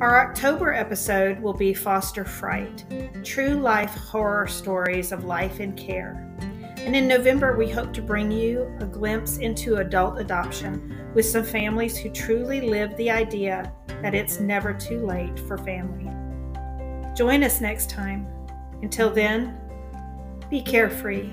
Our 0.00 0.26
October 0.26 0.72
episode 0.72 1.40
will 1.40 1.52
be 1.52 1.74
Foster 1.74 2.24
Fright 2.24 2.86
True 3.22 3.60
Life 3.60 3.94
Horror 3.94 4.46
Stories 4.46 5.12
of 5.12 5.26
Life 5.26 5.60
in 5.60 5.74
Care. 5.76 6.26
And 6.78 6.96
in 6.96 7.06
November, 7.06 7.54
we 7.54 7.68
hope 7.68 7.92
to 7.92 8.02
bring 8.02 8.32
you 8.32 8.74
a 8.80 8.86
glimpse 8.86 9.36
into 9.36 9.76
adult 9.76 10.18
adoption 10.18 11.12
with 11.14 11.26
some 11.26 11.44
families 11.44 11.98
who 11.98 12.08
truly 12.08 12.62
live 12.62 12.96
the 12.96 13.10
idea 13.10 13.74
that 14.00 14.14
it's 14.14 14.40
never 14.40 14.72
too 14.72 15.04
late 15.04 15.38
for 15.40 15.58
family. 15.58 16.10
Join 17.14 17.44
us 17.44 17.60
next 17.60 17.90
time. 17.90 18.26
Until 18.82 19.10
then, 19.10 19.58
be 20.50 20.62
carefree 20.62 21.30